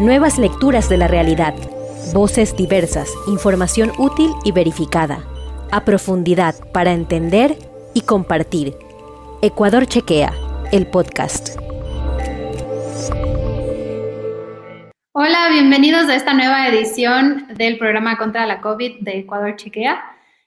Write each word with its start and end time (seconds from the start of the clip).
Nuevas 0.00 0.38
lecturas 0.38 0.88
de 0.88 0.96
la 0.96 1.08
realidad. 1.08 1.54
Voces 2.14 2.56
diversas, 2.56 3.12
información 3.28 3.92
útil 3.98 4.30
y 4.44 4.52
verificada. 4.52 5.26
A 5.70 5.84
profundidad 5.84 6.54
para 6.72 6.92
entender 6.92 7.58
y 7.92 8.00
compartir. 8.00 8.72
Ecuador 9.42 9.84
Chequea, 9.84 10.32
el 10.72 10.86
podcast. 10.86 11.58
Hola, 15.12 15.50
bienvenidos 15.50 16.08
a 16.08 16.14
esta 16.14 16.32
nueva 16.32 16.66
edición 16.68 17.48
del 17.58 17.76
programa 17.76 18.16
contra 18.16 18.46
la 18.46 18.62
COVID 18.62 19.00
de 19.00 19.18
Ecuador 19.18 19.56
Chequea. 19.56 20.02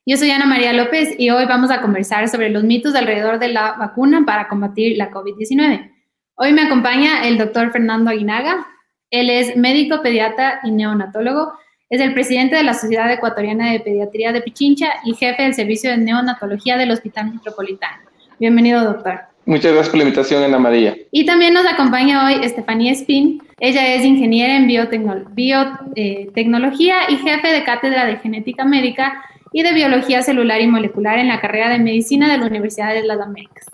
Yo 0.08 0.18
soy 0.18 0.32
Ana 0.32 0.48
María 0.48 0.74
López 0.74 1.14
y 1.20 1.30
hoy 1.30 1.46
vamos 1.46 1.70
a 1.70 1.80
conversar 1.80 2.28
sobre 2.28 2.50
los 2.50 2.64
mitos 2.64 2.96
alrededor 2.96 3.38
de 3.38 3.50
la 3.50 3.74
vacuna 3.74 4.24
para 4.26 4.48
combatir 4.48 4.98
la 4.98 5.12
COVID-19. 5.12 5.92
Hoy 6.38 6.54
me 6.54 6.64
acompaña 6.64 7.28
el 7.28 7.38
doctor 7.38 7.72
Fernando 7.72 8.10
Aguinaga. 8.10 8.73
Él 9.14 9.30
es 9.30 9.56
médico, 9.56 10.01
pediatra 10.01 10.60
y 10.64 10.71
neonatólogo. 10.71 11.54
Es 11.88 12.01
el 12.01 12.15
presidente 12.15 12.56
de 12.56 12.64
la 12.64 12.74
Sociedad 12.74 13.14
Ecuatoriana 13.14 13.71
de 13.71 13.79
Pediatría 13.79 14.32
de 14.32 14.42
Pichincha 14.42 14.92
y 15.05 15.14
jefe 15.14 15.43
del 15.43 15.54
Servicio 15.54 15.92
de 15.92 15.97
Neonatología 15.97 16.78
del 16.78 16.89
Hospital 16.89 17.32
Metropolitano. 17.32 18.02
Bienvenido, 18.39 18.83
doctor. 18.83 19.19
Muchas 19.46 19.71
gracias 19.71 19.89
por 19.89 19.97
la 19.97 20.05
invitación, 20.05 20.43
Ana 20.43 20.57
María. 20.57 20.97
Y 21.11 21.28
también 21.28 21.54
nos 21.54 21.68
acompaña 21.68 22.25
hoy 22.25 22.43
Estefanía 22.43 22.91
Spin. 22.93 23.39
Ella 23.60 23.93
es 23.93 24.04
ingeniera 24.04 24.57
en 24.57 24.65
biotecnología 24.65 27.02
y 27.07 27.18
jefe 27.18 27.47
de 27.50 27.64
cátedra 27.64 28.07
de 28.07 28.18
genética 28.18 28.66
médica 28.66 29.24
y 29.52 29.61
de 29.61 29.74
biología 29.74 30.24
celular 30.24 30.60
y 30.60 30.66
molecular 30.66 31.19
en 31.19 31.27
la 31.27 31.39
carrera 31.39 31.69
de 31.69 31.77
medicina 31.77 32.31
de 32.31 32.39
la 32.39 32.47
Universidad 32.47 32.95
de 32.95 33.03
las 33.03 33.19
Américas. 33.19 33.67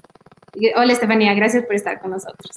Hola 0.76 0.92
Estefanía, 0.92 1.34
gracias 1.34 1.64
por 1.64 1.76
estar 1.76 2.02
con 2.02 2.12
nosotros. 2.12 2.52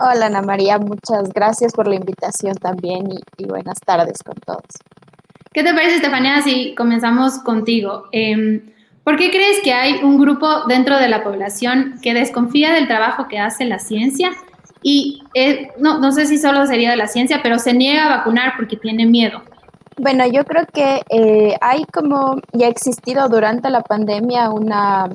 Hola 0.00 0.26
Ana 0.26 0.42
María, 0.42 0.78
muchas 0.78 1.32
gracias 1.34 1.72
por 1.72 1.88
la 1.88 1.96
invitación 1.96 2.54
también 2.54 3.08
y, 3.36 3.44
buenas 3.46 3.80
tardes 3.80 4.22
con 4.22 4.36
todos. 4.36 4.62
¿Qué 5.52 5.64
te 5.64 5.74
parece 5.74 5.96
Estefanía 5.96 6.40
si 6.40 6.76
comenzamos 6.76 7.40
contigo? 7.40 8.04
Eh, 8.12 8.62
¿Por 9.02 9.16
qué 9.16 9.30
crees 9.30 9.60
que 9.64 9.72
hay 9.72 9.94
un 10.04 10.20
grupo 10.20 10.66
dentro 10.68 10.98
de 10.98 11.08
la 11.08 11.24
población 11.24 11.98
que 12.00 12.14
desconfía 12.14 12.72
del 12.72 12.86
trabajo 12.86 13.26
que 13.26 13.40
hace 13.40 13.64
la 13.64 13.80
ciencia? 13.80 14.30
Y 14.82 15.24
eh, 15.34 15.72
no, 15.80 15.98
no 15.98 16.12
sé 16.12 16.26
si 16.26 16.38
solo 16.38 16.64
sería 16.66 16.90
de 16.90 16.96
la 16.96 17.08
ciencia, 17.08 17.40
pero 17.42 17.58
se 17.58 17.72
niega 17.72 18.04
a 18.04 18.18
vacunar 18.18 18.52
porque 18.56 18.76
tiene 18.76 19.04
miedo. 19.04 19.42
Bueno, 19.96 20.24
yo 20.28 20.44
creo 20.44 20.64
que 20.72 21.02
eh, 21.10 21.56
hay 21.60 21.84
como, 21.86 22.40
ya 22.52 22.66
ha 22.66 22.70
existido 22.70 23.28
durante 23.28 23.68
la 23.68 23.82
pandemia 23.82 24.50
una 24.50 25.08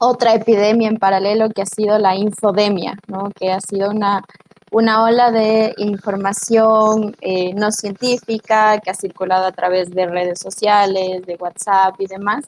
otra 0.00 0.34
epidemia 0.34 0.88
en 0.88 0.98
paralelo 0.98 1.48
que 1.50 1.62
ha 1.62 1.66
sido 1.66 1.98
la 1.98 2.16
infodemia, 2.16 2.98
¿no? 3.06 3.30
que 3.34 3.52
ha 3.52 3.60
sido 3.60 3.90
una, 3.90 4.22
una 4.70 5.04
ola 5.04 5.30
de 5.30 5.74
información 5.78 7.16
eh, 7.20 7.54
no 7.54 7.72
científica 7.72 8.78
que 8.78 8.90
ha 8.90 8.94
circulado 8.94 9.46
a 9.46 9.52
través 9.52 9.90
de 9.90 10.06
redes 10.06 10.40
sociales, 10.40 11.24
de 11.24 11.36
WhatsApp 11.36 11.94
y 11.98 12.06
demás, 12.06 12.44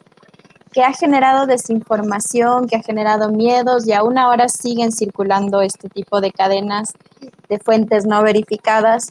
que 0.73 0.83
ha 0.83 0.93
generado 0.93 1.47
desinformación, 1.47 2.69
que 2.69 2.77
ha 2.77 2.83
generado 2.83 3.31
miedos 3.31 3.87
y 3.87 3.93
aún 3.93 4.19
ahora 4.19 4.49
siguen 4.49 4.93
circulando 4.93 5.63
este 5.63 5.89
tipo 5.89 6.21
de 6.21 6.31
cadenas 6.31 6.93
de 7.49 7.59
fuentes 7.59 8.05
no 8.05 8.23
verificadas 8.23 9.11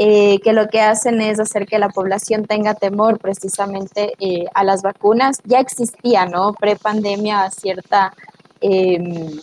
eh, 0.00 0.38
que 0.44 0.52
lo 0.52 0.68
que 0.68 0.80
hacen 0.80 1.20
es 1.20 1.40
hacer 1.40 1.66
que 1.66 1.80
la 1.80 1.88
población 1.88 2.44
tenga 2.44 2.74
temor 2.74 3.18
precisamente 3.18 4.12
eh, 4.20 4.44
a 4.54 4.62
las 4.62 4.82
vacunas. 4.82 5.38
Ya 5.42 5.58
existía, 5.58 6.24
¿no? 6.24 6.52
Pre-pandemia 6.54 7.50
cierta 7.50 8.14
em, 8.60 9.40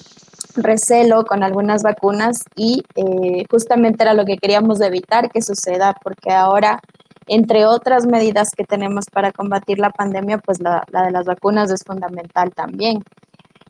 recelo 0.56 1.25
con 1.25 1.44
algunas 1.44 1.84
vacunas 1.84 2.45
y 2.56 2.84
eh, 2.95 3.44
justamente 3.52 4.03
era 4.03 4.14
lo 4.14 4.23
que 4.23 4.38
queríamos 4.38 4.80
evitar 4.80 5.30
que 5.30 5.42
suceda 5.42 5.94
porque 6.02 6.31
ahora 6.31 6.80
entre 7.28 7.66
otras 7.66 8.06
medidas 8.06 8.52
que 8.56 8.64
tenemos 8.64 9.08
para 9.12 9.34
combatir 9.34 9.80
la 9.80 9.90
pandemia, 9.90 10.38
pues 10.38 10.62
la, 10.62 10.85
de 10.90 11.12
las 11.12 11.25
vacunas 11.25 11.69
es 11.69 11.84
fundamental 11.84 12.53
también. 12.53 13.03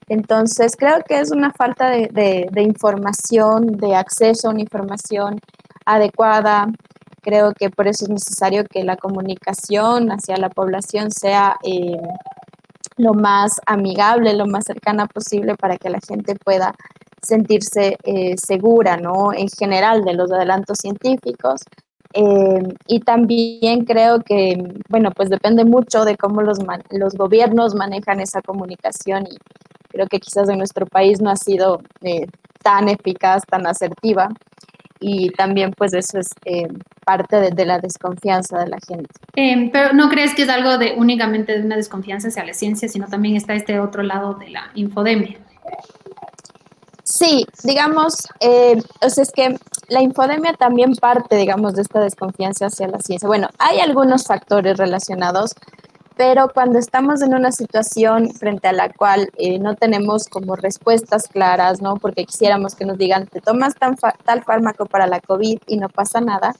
Entonces, 0.07 0.75
creo 0.77 1.01
que 1.07 1.19
es 1.19 1.31
una 1.31 1.51
falta 1.51 1.89
de, 1.89 2.47
información, 2.57 3.77
de 3.77 3.95
acceso 3.95 4.49
a 4.49 4.51
una 4.51 4.61
información 4.61 5.39
adecuada. 5.85 6.67
Creo 7.21 7.53
que 7.53 7.69
por 7.69 7.87
eso 7.87 8.05
es 8.05 8.09
necesario 8.09 8.65
que 8.65 8.83
la 8.83 8.97
comunicación 8.97 10.09
hacia 10.09 10.37
la 10.37 10.49
población 10.49 11.11
sea 11.11 11.57
eh, 11.63 11.97
lo 12.97 13.13
más 13.13 13.59
amigable, 13.65 14.33
lo 14.33 14.45
más 14.45 14.65
cercana 14.65 15.07
posible 15.07 15.55
para 15.55 15.77
que 15.77 15.89
la 15.89 15.99
gente 16.07 16.35
pueda 16.35 16.75
sentirse 17.21 17.97
eh, 18.03 18.35
segura, 18.37 18.97
¿no? 18.97 19.33
En 19.33 19.47
general 19.49 20.03
de 20.03 20.13
los 20.13 20.31
adelantos 20.31 20.77
científicos, 20.79 21.61
eh, 22.17 22.63
y 22.87 23.01
también 23.01 23.83
creo 23.83 24.21
que, 24.21 24.55
bueno, 24.87 25.11
pues 25.11 25.29
depende 25.29 25.65
mucho 25.65 26.05
de 26.05 26.15
cómo 26.15 26.41
los, 26.41 26.59
los 26.91 27.13
gobiernos 27.15 27.75
manejan 27.75 28.21
esa 28.21 28.41
comunicación 28.41 29.25
y 29.29 29.35
creo 29.89 30.07
que 30.07 30.19
quizás 30.19 30.47
en 30.47 30.57
nuestro 30.57 30.85
país 30.85 31.19
no 31.19 31.29
ha 31.29 31.35
sido 31.35 31.81
eh, 32.03 32.27
tan 32.63 32.87
eficaz, 32.87 33.43
tan 33.45 33.67
asertiva 33.67 34.29
y 35.07 35.29
también 35.29 35.71
pues 35.71 35.93
eso 35.93 36.17
es 36.17 36.29
eh, 36.45 36.67
parte 37.05 37.35
de, 37.35 37.51
de, 37.51 37.65
la 37.65 37.77
desconfianza 37.77 38.57
de 38.57 38.69
la 38.69 38.77
gente. 38.87 39.09
pero 39.71 39.93
no 39.93 40.09
crees 40.09 40.33
que 40.33 40.41
es 40.41 40.49
algo 40.49 40.79
de 40.79 40.95
únicamente 40.97 41.59
de 41.59 41.63
una 41.63 41.75
desconfianza 41.75 42.29
hacia 42.29 42.43
la 42.43 42.53
ciencia, 42.53 42.89
sino 42.89 43.07
también 43.07 43.35
está 43.35 43.53
este 43.53 43.79
otro 43.79 44.01
lado 44.01 44.33
de 44.33 44.49
la 44.49 44.71
infodemia. 44.73 45.37
Sí, 47.03 47.45
digamos, 47.63 48.15
o 48.41 49.09
sea, 49.09 49.23
es 49.23 49.31
que 49.31 49.59
la 49.89 50.01
infodemia 50.01 50.53
también 50.53 50.95
parte, 50.95 51.35
digamos, 51.35 51.75
de 51.75 51.83
esta 51.83 51.99
desconfianza 51.99 52.65
hacia 52.65 52.87
la 52.87 52.99
ciencia. 52.99 53.27
Bueno, 53.27 53.47
hay 53.59 53.79
algunos 53.81 54.25
factores 54.25 54.77
relacionados, 54.77 55.53
pero 56.15 56.49
cuando 56.53 56.79
estamos 56.79 57.21
en 57.21 57.33
una 57.33 57.51
situación 57.51 58.31
frente 58.31 58.67
a 58.67 58.73
la 58.73 58.89
cual 58.89 59.29
eh, 59.37 59.59
no 59.59 59.75
tenemos 59.75 60.27
como 60.27 60.55
respuestas 60.55 61.27
claras, 61.27 61.81
¿no? 61.81 61.97
Porque 61.97 62.25
quisiéramos 62.25 62.75
que 62.75 62.85
nos 62.85 62.97
digan, 62.97 63.27
te 63.27 63.41
tomas 63.41 63.73
tal 63.75 64.43
fármaco 64.43 64.85
para 64.85 65.07
la 65.07 65.19
COVID 65.19 65.59
y 65.67 65.77
no 65.77 65.89
pasa 65.89 66.21
nada. 66.21 66.55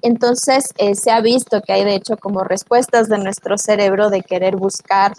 Entonces, 0.00 0.72
eh, 0.78 0.94
se 0.94 1.10
ha 1.10 1.20
visto 1.20 1.60
que 1.60 1.72
hay 1.72 1.84
de 1.84 1.94
hecho 1.94 2.16
como 2.16 2.42
respuestas 2.42 3.08
de 3.08 3.18
nuestro 3.18 3.56
cerebro 3.56 4.10
de 4.10 4.22
querer 4.22 4.56
buscar 4.56 5.12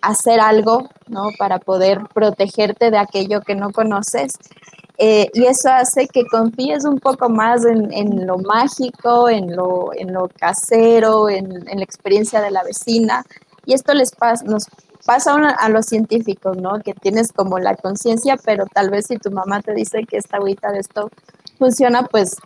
hacer 0.00 0.40
algo, 0.40 0.88
¿no? 1.08 1.30
Para 1.38 1.58
poder 1.58 2.00
protegerte 2.14 2.90
de 2.90 2.98
aquello 2.98 3.40
que 3.40 3.56
no 3.56 3.72
conoces. 3.72 4.34
Eh, 5.00 5.30
y 5.32 5.46
eso 5.46 5.70
hace 5.70 6.08
que 6.08 6.26
confíes 6.26 6.84
un 6.84 6.98
poco 6.98 7.28
más 7.28 7.64
en, 7.64 8.26
lo 8.26 8.38
mágico, 8.38 9.28
en 9.28 9.54
lo, 9.54 9.92
en 9.94 10.12
lo 10.12 10.28
casero, 10.28 11.28
en, 11.28 11.64
la 11.64 11.82
experiencia 11.84 12.40
de 12.40 12.50
la 12.50 12.64
vecina. 12.64 13.24
Y 13.64 13.74
esto 13.74 13.94
les 13.94 14.10
pasa, 14.10 14.44
nos 14.44 14.66
pasa 15.06 15.34
a 15.34 15.68
los 15.68 15.86
científicos, 15.86 16.56
¿no? 16.56 16.80
Que 16.80 16.94
tienes 16.94 17.32
como 17.32 17.60
la 17.60 17.76
conciencia, 17.76 18.36
pero 18.44 18.66
tal 18.66 18.90
vez 18.90 19.06
si 19.06 19.18
tu 19.18 19.30
mamá 19.30 19.62
te 19.62 19.72
dice 19.72 20.04
que 20.04 20.16
esta 20.16 20.38
agüita 20.38 20.72
de 20.72 20.80
esto 20.80 21.10
funciona, 21.58 22.02
pues 22.02 22.36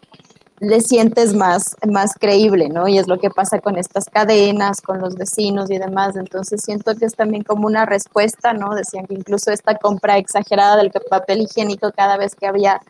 le 0.62 0.80
sientes 0.80 1.34
más, 1.34 1.76
más 1.90 2.14
creíble, 2.14 2.68
¿no? 2.68 2.86
Y 2.86 2.96
es 2.96 3.08
lo 3.08 3.18
que 3.18 3.30
pasa 3.30 3.58
con 3.58 3.76
estas 3.76 4.04
cadenas, 4.04 4.80
con 4.80 5.00
los 5.00 5.16
vecinos 5.16 5.68
y 5.72 5.78
demás. 5.78 6.14
Entonces 6.14 6.62
siento 6.62 6.94
que 6.94 7.04
es 7.04 7.16
también 7.16 7.42
como 7.42 7.66
una 7.66 7.84
respuesta, 7.84 8.52
¿no? 8.52 8.72
Decían 8.76 9.08
que 9.08 9.14
incluso 9.14 9.50
esta 9.50 9.74
compra 9.74 10.18
exagerada 10.18 10.76
del 10.76 10.92
papel 11.10 11.42
higiénico 11.42 11.90
cada 11.90 12.16
vez 12.16 12.36
que 12.36 12.46
había 12.46 12.80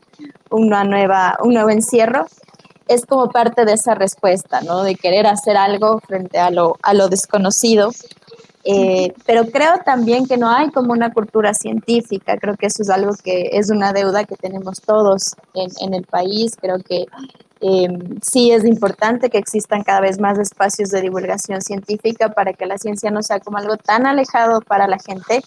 una 0.51 0.85
nueva, 0.85 1.39
un 1.43 1.55
nuevo 1.55 1.71
encierro, 1.71 2.27
es 2.89 3.07
como 3.07 3.31
parte 3.31 3.65
de 3.65 3.73
esa 3.73 3.95
respuesta, 3.95 4.61
¿no? 4.61 4.83
De 4.83 4.95
querer 4.95 5.27
hacer 5.27 5.57
algo 5.57 5.99
frente 6.01 6.39
a 6.39 6.51
lo, 6.51 6.77
a 6.83 6.93
lo 6.93 7.09
desconocido. 7.09 7.91
Eh, 8.65 9.15
pero 9.25 9.47
creo 9.47 9.79
también 9.83 10.27
que 10.27 10.37
no 10.37 10.51
hay 10.51 10.71
como 10.73 10.93
una 10.93 11.11
cultura 11.11 11.55
científica, 11.55 12.37
creo 12.37 12.55
que 12.57 12.67
eso 12.67 12.83
es 12.83 12.91
algo 12.91 13.15
que 13.25 13.49
es 13.55 13.71
una 13.71 13.95
deuda 13.95 14.25
que 14.25 14.37
tenemos 14.37 14.83
todos 14.83 15.35
en, 15.55 15.71
en 15.81 15.95
el 15.95 16.05
país, 16.05 16.55
creo 16.61 16.79
que 16.79 17.07
eh, 17.65 17.89
sí 18.23 18.51
es 18.51 18.65
importante 18.65 19.31
que 19.31 19.39
existan 19.39 19.85
cada 19.85 20.01
vez 20.01 20.19
más 20.19 20.37
espacios 20.37 20.91
de 20.91 21.01
divulgación 21.01 21.63
científica 21.63 22.29
para 22.31 22.53
que 22.55 22.67
la 22.67 22.77
ciencia 22.77 23.13
no 23.13 23.23
sea 23.23 23.39
como 23.39 23.57
algo 23.57 23.77
tan 23.77 24.05
alejado 24.05 24.61
para 24.63 24.89
la 24.89 24.99
gente, 24.99 25.43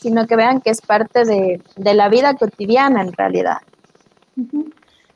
sino 0.00 0.26
que 0.26 0.36
vean 0.36 0.62
que 0.62 0.70
es 0.70 0.80
parte 0.80 1.26
de, 1.26 1.60
la 1.76 2.08
vida 2.08 2.32
cotidiana 2.32 3.02
en 3.02 3.12
realidad. 3.12 3.58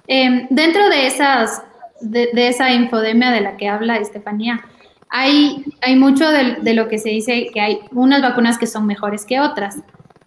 Em, 0.06 0.46
dentro 0.50 0.90
de, 0.90 1.06
esas, 1.06 1.62
de, 2.02 2.28
esa 2.34 2.70
infodemia 2.70 3.30
de 3.30 3.40
la 3.40 3.56
que 3.56 3.70
habla 3.70 3.96
Estefanía, 3.96 4.60
hay, 5.08 5.64
hay 5.80 5.96
mucho 5.96 6.28
de, 6.28 6.56
de, 6.60 6.74
lo 6.74 6.88
que 6.88 6.98
se 6.98 7.08
dice 7.08 7.46
que 7.54 7.60
hay 7.62 7.80
unas 7.92 8.20
vacunas 8.20 8.58
que 8.58 8.66
son 8.66 8.84
mejores 8.84 9.24
que 9.24 9.40
otras. 9.40 9.76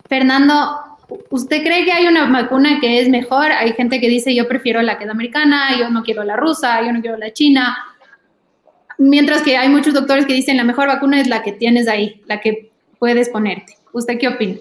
Fernando, 0.10 0.80
¿Usted 1.30 1.64
cree 1.64 1.86
que 1.86 1.92
hay 1.92 2.08
una 2.08 2.30
vacuna 2.30 2.80
que 2.80 3.00
es 3.00 3.10
mejor? 3.10 3.52
Hay 3.52 3.74
gente 3.74 4.00
que 4.00 4.10
dice 4.10 4.36
yo 4.36 4.48
prefiero 4.48 4.82
la 4.82 4.98
que 4.98 5.06
es 5.06 5.10
americana, 5.10 5.78
yo 5.80 5.90
no 5.90 6.04
quiero 6.04 6.24
la 6.24 6.36
rusa, 6.36 6.82
yo 6.86 6.92
no 6.92 7.02
quiero 7.02 7.18
la 7.18 7.32
china. 7.32 7.78
Mientras 8.98 9.42
que 9.42 9.58
hay 9.58 9.70
muchos 9.70 9.94
doctores 9.94 10.26
que 10.26 10.34
dicen 10.34 10.58
la 10.58 10.64
mejor 10.64 10.88
vacuna 10.88 11.20
es 11.22 11.28
la 11.28 11.44
que 11.44 11.52
tienes 11.52 11.88
ahí, 11.88 12.22
la 12.26 12.40
que 12.42 12.72
puedes 13.00 13.30
ponerte. 13.30 13.78
¿Usted 13.94 14.18
qué 14.18 14.28
opina? 14.28 14.58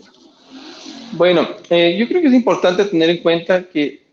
Bueno, 1.12 1.48
eh, 1.70 1.96
yo 1.98 2.06
creo 2.08 2.20
que 2.20 2.28
es 2.28 2.34
importante 2.34 2.84
tener 2.84 3.10
en 3.10 3.19
cuenta 3.19 3.64
que 3.64 4.04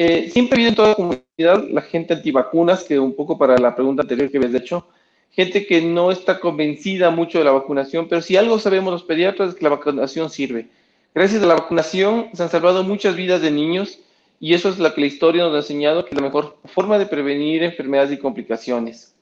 Eh, 0.00 0.30
siempre 0.30 0.54
habido 0.54 0.68
en 0.68 0.76
toda 0.76 0.88
la 0.90 0.94
comunidad 0.94 1.68
la 1.72 1.82
gente 1.82 2.14
antivacunas, 2.14 2.84
que 2.84 3.00
un 3.00 3.16
poco 3.16 3.36
para 3.36 3.58
la 3.58 3.74
pregunta 3.74 4.02
anterior 4.02 4.30
que 4.30 4.36
habías 4.38 4.54
hecho, 4.54 4.86
gente 5.32 5.66
que 5.66 5.80
no 5.82 6.12
está 6.12 6.38
convencida 6.38 7.10
mucho 7.10 7.38
de 7.38 7.44
la 7.44 7.50
vacunación, 7.50 8.06
pero 8.06 8.22
si 8.22 8.36
algo 8.36 8.60
sabemos 8.60 8.92
los 8.92 9.02
pediatras 9.02 9.48
es 9.48 9.54
que 9.56 9.64
la 9.64 9.70
vacunación 9.70 10.30
sirve. 10.30 10.68
Gracias 11.14 11.42
a 11.42 11.46
la 11.46 11.54
vacunación 11.54 12.28
se 12.32 12.42
han 12.42 12.50
salvado 12.50 12.84
muchas 12.84 13.16
vidas 13.16 13.40
de 13.42 13.50
niños 13.50 14.00
y 14.40 14.54
eso 14.54 14.68
es 14.68 14.78
lo 14.78 14.92
que 14.94 15.00
la 15.00 15.06
historia 15.06 15.42
nos 15.42 15.54
ha 15.54 15.58
enseñado, 15.58 16.04
que 16.04 16.10
es 16.10 16.16
la 16.16 16.26
mejor 16.26 16.58
forma 16.66 16.98
de 16.98 17.06
prevenir 17.06 17.62
enfermedades 17.62 18.12
y 18.12 18.18
complicaciones. 18.18 19.14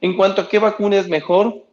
En 0.00 0.16
cuanto 0.16 0.42
a 0.42 0.48
qué 0.48 0.58
vacuna 0.58 0.96
es 0.96 1.08
mejor, 1.08 1.64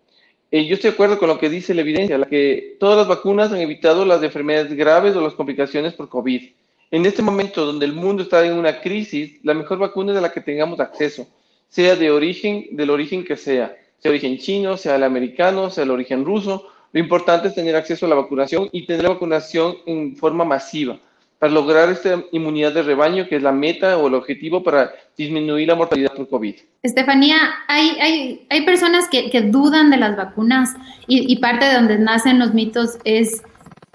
eh, 0.52 0.66
yo 0.66 0.76
estoy 0.76 0.92
de 0.92 0.94
acuerdo 0.94 1.18
con 1.18 1.30
lo 1.30 1.40
que 1.40 1.50
dice 1.50 1.74
la 1.74 1.82
evidencia, 1.82 2.18
la 2.18 2.28
que 2.28 2.78
todas 2.80 2.98
las 2.98 3.08
vacunas 3.08 3.52
han 3.52 3.60
evitado 3.60 4.06
las 4.06 4.22
enfermedades 4.22 4.74
graves 4.74 5.16
o 5.16 5.22
las 5.22 5.34
complicaciones 5.34 5.94
por 5.94 6.10
COVID. 6.10 6.52
En 6.92 7.06
este 7.08 7.24
momento 7.24 7.66
donde 7.66 7.88
el 7.88 7.94
mundo 7.94 8.22
está 8.22 8.46
en 8.46 8.54
una 8.54 8.80
crisis, 8.80 9.40
la 9.44 9.56
mejor 9.56 9.80
vacuna 9.80 10.12
es 10.12 10.16
de 10.16 10.22
la 10.22 10.32
que 10.32 10.42
tengamos 10.42 10.80
acceso, 10.80 11.28
sea 11.70 11.96
de 11.96 12.12
origen, 12.12 12.68
del 12.72 12.92
origen 12.92 13.26
que 13.26 13.36
sea, 13.36 13.76
sea 13.98 14.04
de 14.04 14.10
origen 14.10 14.38
chino, 14.38 14.78
sea 14.78 14.98
el 14.98 15.04
americano, 15.04 15.72
sea 15.72 15.86
el 15.86 15.92
origen 15.92 16.24
ruso. 16.24 16.68
Lo 16.94 17.00
importante 17.00 17.48
es 17.48 17.56
tener 17.56 17.76
acceso 17.76 18.06
a 18.06 18.10
la 18.10 18.16
vacunación 18.16 18.70
y 18.72 18.86
tener 18.86 19.04
la 19.04 19.10
vacunación 19.10 19.76
en 19.88 20.16
forma 20.16 20.46
masiva 20.46 21.00
para 21.40 21.52
lograr 21.52 21.90
esta 21.90 22.24
inmunidad 22.32 22.72
de 22.72 22.84
rebaño, 22.84 23.28
que 23.28 23.36
es 23.36 23.44
la 23.44 23.52
meta 23.52 23.98
o 23.98 24.08
el 24.08 24.14
objetivo 24.14 24.64
para 24.64 24.94
disminuir 25.18 25.68
la 25.68 25.76
mortalidad 25.76 26.14
por 26.14 26.30
COVID. 26.30 26.56
Estefanía, 26.84 27.36
hay, 27.68 27.90
hay, 28.00 28.48
hay 28.50 28.62
personas 28.62 29.10
que, 29.10 29.30
que, 29.30 29.42
dudan 29.42 29.90
de 29.90 29.98
las 29.98 30.16
vacunas 30.16 30.70
y, 31.08 31.30
y, 31.30 31.38
parte 31.40 31.66
de 31.66 31.74
donde 31.74 32.00
nacen 32.00 32.40
los 32.40 32.54
mitos 32.54 32.98
es 33.04 33.42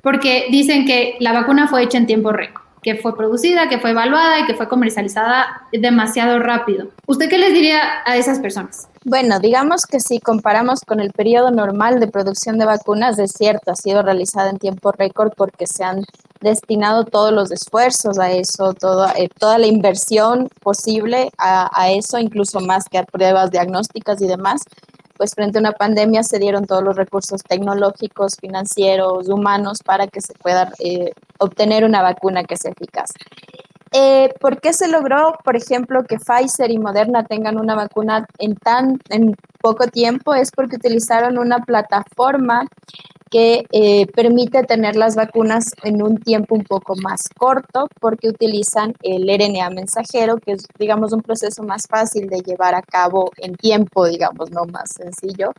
porque 0.03 0.47
dicen 0.51 0.85
que 0.85 1.17
la 1.21 1.33
vacuna 1.33 1.69
fue 1.69 1.85
hecha 1.85 1.99
en 1.99 2.06
tiempo 2.06 2.33
récord, 2.33 2.65
que 2.83 2.97
fue 2.97 3.17
producida, 3.17 3.69
que 3.69 3.79
fue 3.79 3.91
evaluada 3.91 4.41
y 4.41 4.44
que 4.44 4.55
fue 4.55 4.69
comercializada 4.69 5.69
demasiado 5.73 6.41
rápido. 6.41 6.89
¿Usted 7.06 7.31
qué 7.31 7.39
les 7.39 7.55
diría 7.55 7.81
a 8.05 8.17
esas 8.17 8.41
personas? 8.41 8.91
Bueno, 9.08 9.40
digamos 9.40 9.87
que 9.87 10.00
si 10.00 10.20
comparamos 10.20 10.82
con 10.82 11.00
el 11.00 11.12
periodo 11.12 11.50
normal 11.50 11.99
de 11.99 12.08
producción 12.08 12.58
de 12.58 12.66
vacunas, 12.66 13.19
es 13.19 13.32
cierto, 13.32 13.70
ha 13.70 13.75
sido 13.75 14.02
realizada 14.02 14.50
en 14.50 14.58
tiempo 14.58 14.93
récord 14.93 15.32
porque 15.34 15.66
se 15.66 15.82
han 15.82 16.05
destinado 16.43 17.05
todos 17.05 17.32
los 17.32 17.50
esfuerzos 17.50 18.19
a 18.19 18.31
eso, 18.32 18.75
eh, 19.16 19.28
toda 19.38 19.56
la 19.56 19.66
inversión 19.66 20.50
posible 20.60 21.31
a, 21.38 21.90
eso, 21.90 22.19
incluso 22.19 22.60
más 22.60 22.84
que 22.84 22.99
a 22.99 23.05
pruebas 23.05 23.50
diagnósticas 23.50 24.20
y 24.20 24.26
demás, 24.26 24.60
pues 25.16 25.32
frente 25.34 25.56
a 25.56 25.60
una 25.60 25.72
pandemia 25.72 26.22
se 26.22 26.38
dieron 26.38 26.66
todos 26.66 26.82
los 26.82 26.94
recursos 26.94 27.43
tecnológicos, 27.43 28.37
financieros, 28.38 29.31
humanos 29.31 29.78
para 29.82 30.06
que 30.06 30.20
se 30.20 30.34
pueda 30.34 30.70
eh, 30.81 31.12
obtener 31.38 31.87
una 31.87 32.02
vacuna 32.02 32.44
que 32.44 32.58
sea 32.58 32.72
eficaz. 32.72 33.08
Eh, 33.93 34.29
¿Por 34.40 34.61
qué 34.61 34.73
se 34.73 34.88
logró, 34.88 35.35
por 35.44 35.56
ejemplo, 35.56 36.05
que 36.05 36.19
Pfizer 36.19 36.70
y 36.70 36.79
Moderna 36.79 37.25
tengan 37.25 37.58
una 37.58 37.75
vacuna 37.75 38.26
en 38.38 38.55
tan 38.56 38.99
en 39.08 39.35
poco 39.61 39.87
tiempo? 39.87 40.35
Es 40.35 40.50
porque 40.50 40.76
utilizaron 40.76 41.38
una 41.38 41.61
plataforma 41.61 42.67
que 43.31 43.64
eh, 43.73 44.06
permite 44.08 44.62
tener 44.64 44.96
las 44.96 45.14
vacunas 45.17 45.73
en 45.82 46.02
un 46.02 46.19
tiempo 46.19 46.55
un 46.55 46.64
poco 46.64 46.94
más 46.96 47.29
corto 47.37 47.88
porque 48.00 48.29
utilizan 48.29 48.94
el 49.02 49.29
RNA 49.29 49.70
mensajero, 49.70 50.37
que 50.38 50.52
es, 50.52 50.67
digamos, 50.79 51.12
un 51.12 51.23
proceso 51.23 51.62
más 51.62 51.87
fácil 51.88 52.29
de 52.29 52.41
llevar 52.41 52.75
a 52.75 52.82
cabo 52.82 53.31
en 53.38 53.55
tiempo, 53.55 54.06
digamos, 54.06 54.50
no 54.50 54.64
más 54.67 54.93
sencillo. 54.93 55.52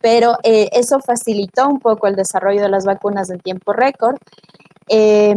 Pero 0.00 0.36
eh, 0.42 0.68
eso 0.72 1.00
facilitó 1.00 1.68
un 1.68 1.80
poco 1.80 2.06
el 2.06 2.16
desarrollo 2.16 2.62
de 2.62 2.68
las 2.68 2.84
vacunas 2.84 3.30
en 3.30 3.40
tiempo 3.40 3.72
récord. 3.72 4.16
Eh, 4.88 5.34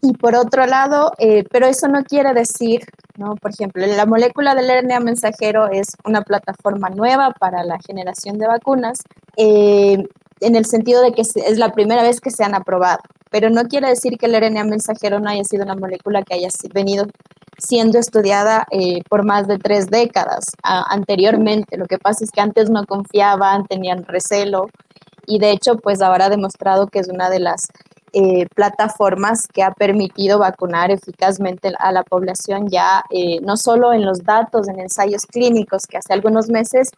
y 0.00 0.12
por 0.12 0.36
otro 0.36 0.66
lado, 0.66 1.12
eh, 1.18 1.44
pero 1.50 1.66
eso 1.66 1.88
no 1.88 2.04
quiere 2.04 2.32
decir, 2.32 2.82
¿no? 3.16 3.34
Por 3.34 3.50
ejemplo, 3.50 3.84
la 3.86 4.06
molécula 4.06 4.54
del 4.54 4.70
RNA 4.70 5.00
mensajero 5.00 5.68
es 5.70 5.88
una 6.04 6.22
plataforma 6.22 6.88
nueva 6.90 7.32
para 7.32 7.64
la 7.64 7.78
generación 7.84 8.38
de 8.38 8.46
vacunas. 8.46 9.00
Eh, 9.36 10.04
en 10.40 10.54
el 10.54 10.66
sentido 10.66 11.02
de 11.02 11.12
que 11.12 11.22
es 11.22 11.58
la 11.58 11.72
primera 11.72 12.02
vez 12.02 12.20
que 12.20 12.30
se 12.30 12.44
han 12.44 12.54
aprobado, 12.54 13.00
pero 13.30 13.50
no 13.50 13.64
quiere 13.64 13.88
decir 13.88 14.16
que 14.18 14.26
el 14.26 14.40
RNA 14.40 14.64
mensajero 14.64 15.18
no 15.18 15.28
haya 15.28 15.42
sido 15.42 15.64
una 15.64 15.74
molécula 15.74 16.22
que 16.22 16.34
haya 16.34 16.48
venido 16.72 17.06
siendo 17.58 17.98
estudiada 17.98 18.66
eh, 18.70 19.02
por 19.08 19.24
más 19.24 19.48
de 19.48 19.58
tres 19.58 19.88
décadas 19.88 20.52
anteriormente. 20.62 21.76
Lo 21.76 21.86
que 21.86 21.98
pasa 21.98 22.24
es 22.24 22.30
que 22.30 22.40
antes 22.40 22.70
no 22.70 22.84
confiaban, 22.86 23.66
tenían 23.66 24.04
recelo 24.04 24.68
y 25.26 25.38
de 25.38 25.50
hecho 25.50 25.76
pues 25.76 26.00
ahora 26.00 26.26
ha 26.26 26.30
demostrado 26.30 26.86
que 26.86 27.00
es 27.00 27.08
una 27.08 27.28
de 27.30 27.40
las 27.40 27.68
eh, 28.12 28.46
plataformas 28.54 29.46
que 29.46 29.62
ha 29.62 29.72
permitido 29.72 30.38
vacunar 30.38 30.90
eficazmente 30.90 31.72
a 31.78 31.92
la 31.92 32.02
población 32.02 32.68
ya 32.68 33.04
eh, 33.10 33.40
no 33.42 33.56
solo 33.56 33.92
en 33.92 34.04
los 34.04 34.24
datos, 34.24 34.68
en 34.68 34.80
ensayos 34.80 35.26
clínicos 35.26 35.86
que 35.86 35.98
hace 35.98 36.14
algunos 36.14 36.48
meses 36.48 36.90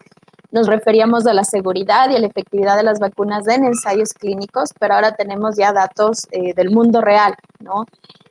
nos 0.52 0.66
referíamos 0.66 1.26
a 1.26 1.34
la 1.34 1.44
seguridad 1.44 2.10
y 2.10 2.16
a 2.16 2.18
la 2.18 2.26
efectividad 2.26 2.76
de 2.76 2.82
las 2.82 2.98
vacunas 2.98 3.46
en 3.48 3.64
ensayos 3.64 4.12
clínicos, 4.12 4.70
pero 4.78 4.94
ahora 4.94 5.12
tenemos 5.12 5.56
ya 5.56 5.72
datos 5.72 6.26
eh, 6.32 6.54
del 6.54 6.70
mundo 6.70 7.00
real, 7.00 7.34
¿no? 7.60 7.84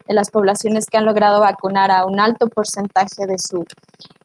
De 0.07 0.13
las 0.13 0.29
poblaciones 0.29 0.85
que 0.85 0.97
han 0.97 1.05
logrado 1.05 1.39
vacunar 1.39 1.91
a 1.91 2.05
un 2.05 2.19
alto 2.19 2.47
porcentaje 2.47 3.25
de, 3.25 3.37
su, 3.37 3.65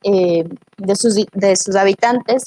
de, 0.03 0.97
sus, 0.97 1.15
de 1.33 1.57
sus 1.57 1.77
habitantes. 1.77 2.47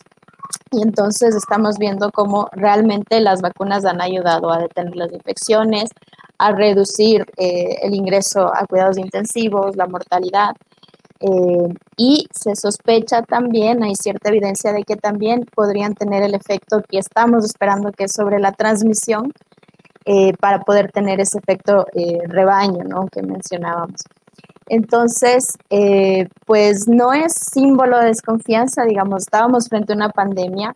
Y 0.71 0.81
entonces 0.81 1.35
estamos 1.35 1.77
viendo 1.77 2.11
cómo 2.11 2.49
realmente 2.51 3.21
las 3.21 3.41
vacunas 3.41 3.85
han 3.85 4.01
ayudado 4.01 4.51
a 4.51 4.59
detener 4.59 4.95
las 4.95 5.11
infecciones, 5.13 5.89
a 6.37 6.51
reducir 6.51 7.25
eh, 7.37 7.79
el 7.81 7.93
ingreso 7.93 8.51
a 8.53 8.65
cuidados 8.65 8.97
intensivos, 8.97 9.75
la 9.75 9.87
mortalidad. 9.87 10.55
Eh, 11.19 11.73
y 11.97 12.27
se 12.31 12.55
sospecha 12.55 13.23
también, 13.23 13.83
hay 13.83 13.95
cierta 13.95 14.29
evidencia 14.29 14.71
de 14.71 14.83
que 14.83 14.95
también 14.95 15.45
podrían 15.55 15.95
tener 15.95 16.21
el 16.23 16.35
efecto 16.35 16.81
que 16.87 16.99
estamos 16.99 17.45
esperando, 17.45 17.91
que 17.91 18.03
es 18.03 18.13
sobre 18.13 18.39
la 18.39 18.51
transmisión, 18.51 19.31
eh, 20.05 20.33
para 20.39 20.59
poder 20.59 20.91
tener 20.91 21.19
ese 21.19 21.39
efecto 21.39 21.85
rebaño, 22.27 22.83
¿no? 22.85 23.07
Que 23.07 23.21
mencionábamos. 23.21 24.03
Entonces, 24.69 25.57
pues 26.45 26.87
no 26.87 27.13
es 27.13 27.33
símbolo 27.33 27.99
de 27.99 28.07
desconfianza, 28.07 28.83
digamos, 28.83 29.23
estábamos 29.23 29.69
frente 29.69 29.93
a 29.93 29.95
una 29.95 30.09
pandemia 30.09 30.73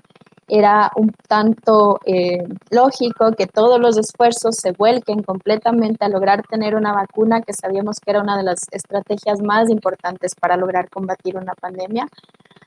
era 0.52 0.92
un 0.98 1.14
tanto 1.30 2.02
eh, 2.06 2.44
lógico 2.72 3.32
que 3.32 3.48
todos 3.48 3.80
los 3.80 3.98
esfuerzos 3.98 4.58
se 4.58 4.74
vuelquen 4.74 5.24
completamente 5.24 6.04
a 6.04 6.10
lograr 6.10 6.44
tener 6.46 6.76
una 6.76 6.92
vacuna, 6.92 7.42
que 7.42 7.54
sabíamos 7.54 8.02
que 8.02 8.12
era 8.12 8.22
una 8.22 8.36
de 8.36 8.44
las 8.44 8.66
estrategias 8.72 9.42
más 9.42 9.70
importantes 9.70 10.36
para 10.36 10.58
lograr 10.58 10.90
combatir 10.90 11.38
una 11.38 11.54
pandemia. 11.54 12.06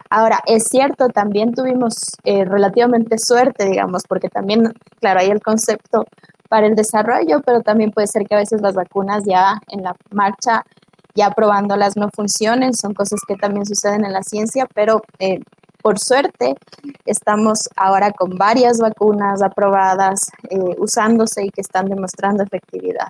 Ahora, 0.09 0.41
es 0.47 0.65
cierto, 0.69 1.09
también 1.09 1.53
tuvimos 1.53 2.17
eh, 2.25 2.47
relativamente 2.47 3.19
suerte, 3.19 3.67
digamos, 3.67 4.05
porque 4.09 4.31
también, 4.31 4.73
claro, 4.99 5.21
hay 5.21 5.29
el 5.29 5.43
concepto 5.43 6.07
para 6.49 6.67
el 6.67 6.77
desarrollo, 6.77 7.43
pero 7.45 7.61
también 7.61 7.91
puede 7.91 8.07
ser 8.07 8.25
que 8.27 8.35
a 8.35 8.39
veces 8.39 8.63
las 8.63 8.75
vacunas 8.75 9.25
ya 9.27 9.59
en 9.69 9.83
la 9.83 9.95
marcha 10.11 10.65
ya 11.15 11.31
probándolas 11.31 11.97
no 11.97 12.09
funcionen, 12.15 12.75
son 12.75 12.95
cosas 12.95 13.21
que 13.27 13.37
también 13.37 13.67
suceden 13.67 14.05
en 14.05 14.13
la 14.13 14.23
ciencia, 14.23 14.67
pero 14.75 15.03
eh, 15.19 15.41
por 15.85 15.99
suerte, 15.99 16.55
estamos 17.05 17.69
ahora 17.77 18.11
con 18.13 18.39
varias 18.39 18.79
vacunas 18.79 19.43
aprobadas, 19.43 20.31
eh, 20.49 20.57
usándose 20.79 21.45
y 21.45 21.51
que 21.51 21.61
están 21.61 21.91
demostrando 21.91 22.43
efectividad. 22.43 23.09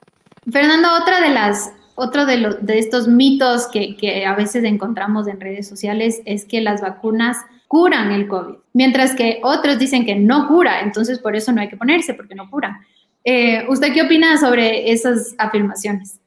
Fernando, 0.50 0.88
otra 1.00 1.20
de 1.20 1.30
las, 1.30 1.72
otro 1.94 2.26
de, 2.26 2.56
de 2.60 2.78
estos 2.80 3.06
mitos 3.06 3.68
que, 3.68 3.96
que 3.96 4.26
a 4.26 4.34
veces 4.34 4.64
encontramos 4.64 5.28
en 5.28 5.40
redes 5.40 5.68
sociales 5.68 6.20
es 6.24 6.44
que 6.44 6.60
las 6.60 6.80
vacunas 6.80 7.36
curan 7.68 8.10
el 8.10 8.26
COVID, 8.26 8.56
mientras 8.72 9.14
que 9.14 9.40
otros 9.44 9.78
dicen 9.78 10.04
que 10.04 10.16
no 10.16 10.48
cura, 10.48 10.80
entonces 10.80 11.20
por 11.20 11.36
eso 11.36 11.52
no 11.52 11.60
hay 11.60 11.68
que 11.68 11.76
ponerse, 11.76 12.12
porque 12.14 12.34
no 12.34 12.50
cura. 12.50 12.80
Eh, 13.22 13.64
¿Usted 13.68 13.92
qué 13.92 14.02
opina 14.02 14.36
sobre 14.36 14.90
esas 14.90 15.34
afirmaciones? 15.38 16.18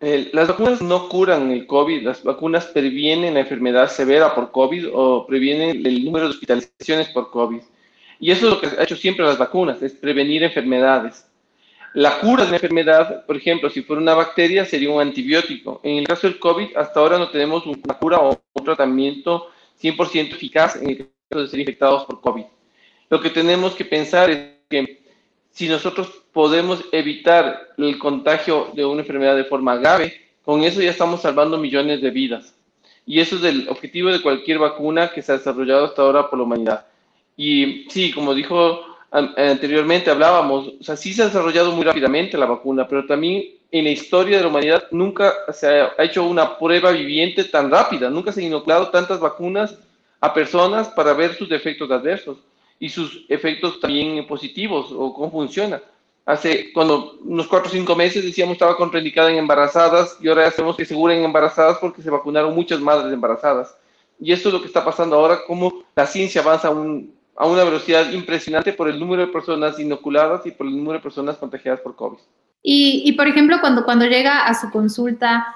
Eh, 0.00 0.28
las 0.34 0.48
vacunas 0.48 0.82
no 0.82 1.08
curan 1.08 1.50
el 1.50 1.66
COVID, 1.66 2.02
las 2.02 2.22
vacunas 2.22 2.66
previenen 2.66 3.34
la 3.34 3.40
enfermedad 3.40 3.88
severa 3.88 4.34
por 4.34 4.50
COVID 4.50 4.88
o 4.92 5.26
previenen 5.26 5.86
el 5.86 6.04
número 6.04 6.26
de 6.26 6.32
hospitalizaciones 6.32 7.08
por 7.08 7.30
COVID. 7.30 7.62
Y 8.20 8.30
eso 8.30 8.46
es 8.46 8.52
lo 8.52 8.60
que 8.60 8.66
ha 8.78 8.82
hecho 8.82 8.96
siempre 8.96 9.24
las 9.24 9.38
vacunas, 9.38 9.82
es 9.82 9.92
prevenir 9.94 10.42
enfermedades. 10.42 11.26
La 11.94 12.18
cura 12.20 12.44
de 12.44 12.50
la 12.50 12.56
enfermedad, 12.56 13.24
por 13.24 13.36
ejemplo, 13.36 13.70
si 13.70 13.80
fuera 13.80 14.02
una 14.02 14.14
bacteria, 14.14 14.66
sería 14.66 14.90
un 14.90 15.00
antibiótico. 15.00 15.80
En 15.82 15.96
el 15.96 16.06
caso 16.06 16.26
del 16.26 16.38
COVID, 16.38 16.76
hasta 16.76 17.00
ahora 17.00 17.18
no 17.18 17.30
tenemos 17.30 17.64
una 17.64 17.94
cura 17.94 18.18
o 18.18 18.38
un 18.52 18.64
tratamiento 18.64 19.50
100% 19.80 20.32
eficaz 20.32 20.76
en 20.76 20.90
el 20.90 21.10
caso 21.30 21.42
de 21.42 21.48
ser 21.48 21.60
infectados 21.60 22.04
por 22.04 22.20
COVID. 22.20 22.44
Lo 23.08 23.20
que 23.20 23.30
tenemos 23.30 23.74
que 23.74 23.86
pensar 23.86 24.28
es 24.28 24.38
que 24.68 25.05
si 25.56 25.70
nosotros 25.70 26.08
podemos 26.34 26.84
evitar 26.92 27.68
el 27.78 27.98
contagio 27.98 28.72
de 28.74 28.84
una 28.84 29.00
enfermedad 29.00 29.34
de 29.34 29.44
forma 29.44 29.76
grave, 29.76 30.12
con 30.44 30.62
eso 30.64 30.82
ya 30.82 30.90
estamos 30.90 31.22
salvando 31.22 31.56
millones 31.56 32.02
de 32.02 32.10
vidas. 32.10 32.54
Y 33.06 33.20
eso 33.20 33.36
es 33.36 33.44
el 33.44 33.66
objetivo 33.70 34.10
de 34.10 34.20
cualquier 34.20 34.58
vacuna 34.58 35.10
que 35.12 35.22
se 35.22 35.32
ha 35.32 35.38
desarrollado 35.38 35.86
hasta 35.86 36.02
ahora 36.02 36.28
por 36.28 36.38
la 36.38 36.44
humanidad. 36.44 36.86
Y 37.38 37.86
sí, 37.88 38.12
como 38.12 38.34
dijo 38.34 38.84
anteriormente, 39.10 40.10
hablábamos, 40.10 40.74
o 40.78 40.84
sea, 40.84 40.94
sí 40.94 41.14
se 41.14 41.22
ha 41.22 41.26
desarrollado 41.26 41.72
muy 41.72 41.86
rápidamente 41.86 42.36
la 42.36 42.44
vacuna, 42.44 42.86
pero 42.86 43.06
también 43.06 43.42
en 43.70 43.84
la 43.84 43.90
historia 43.90 44.36
de 44.36 44.42
la 44.42 44.50
humanidad 44.50 44.84
nunca 44.90 45.32
se 45.54 45.68
ha 45.68 45.94
hecho 46.00 46.24
una 46.24 46.58
prueba 46.58 46.90
viviente 46.90 47.44
tan 47.44 47.70
rápida, 47.70 48.10
nunca 48.10 48.30
se 48.30 48.40
han 48.40 48.48
inoculado 48.48 48.90
tantas 48.90 49.20
vacunas 49.20 49.74
a 50.20 50.34
personas 50.34 50.88
para 50.88 51.14
ver 51.14 51.34
sus 51.34 51.50
efectos 51.50 51.90
adversos 51.90 52.36
y 52.78 52.88
sus 52.88 53.24
efectos 53.28 53.80
también 53.80 54.26
positivos 54.26 54.92
o 54.92 55.12
cómo 55.14 55.30
funciona. 55.30 55.80
Hace 56.26 56.72
cuando 56.72 57.18
unos 57.24 57.46
cuatro 57.46 57.68
o 57.68 57.72
cinco 57.72 57.94
meses 57.94 58.24
decíamos 58.24 58.54
estaba 58.54 58.76
contraindicada 58.76 59.30
en 59.30 59.38
embarazadas 59.38 60.18
y 60.20 60.28
ahora 60.28 60.44
ya 60.44 60.50
sabemos 60.50 60.76
que 60.76 60.84
segura 60.84 61.14
embarazadas 61.14 61.78
porque 61.78 62.02
se 62.02 62.10
vacunaron 62.10 62.54
muchas 62.54 62.80
madres 62.80 63.12
embarazadas. 63.12 63.76
Y 64.20 64.32
esto 64.32 64.48
es 64.48 64.54
lo 64.54 64.60
que 64.60 64.66
está 64.66 64.84
pasando 64.84 65.16
ahora, 65.16 65.40
cómo 65.46 65.84
la 65.94 66.06
ciencia 66.06 66.40
avanza 66.40 66.68
a, 66.68 67.46
una 67.46 67.64
velocidad 67.64 68.10
impresionante 68.10 68.72
por 68.72 68.88
el 68.88 68.98
número 68.98 69.26
de 69.26 69.32
personas 69.32 69.78
inoculadas 69.78 70.44
y 70.46 70.50
por 70.50 70.66
el 70.66 70.76
número 70.76 70.94
de 70.94 71.02
personas 71.02 71.36
contagiadas 71.36 71.80
por 71.80 71.94
COVID. 71.94 72.18
Y, 72.68 73.12
por 73.12 73.28
ejemplo, 73.28 73.58
cuando, 73.60 73.84
cuando 73.84 74.06
llega 74.06 74.46
a 74.46 74.54
su 74.54 74.70
consulta 74.72 75.46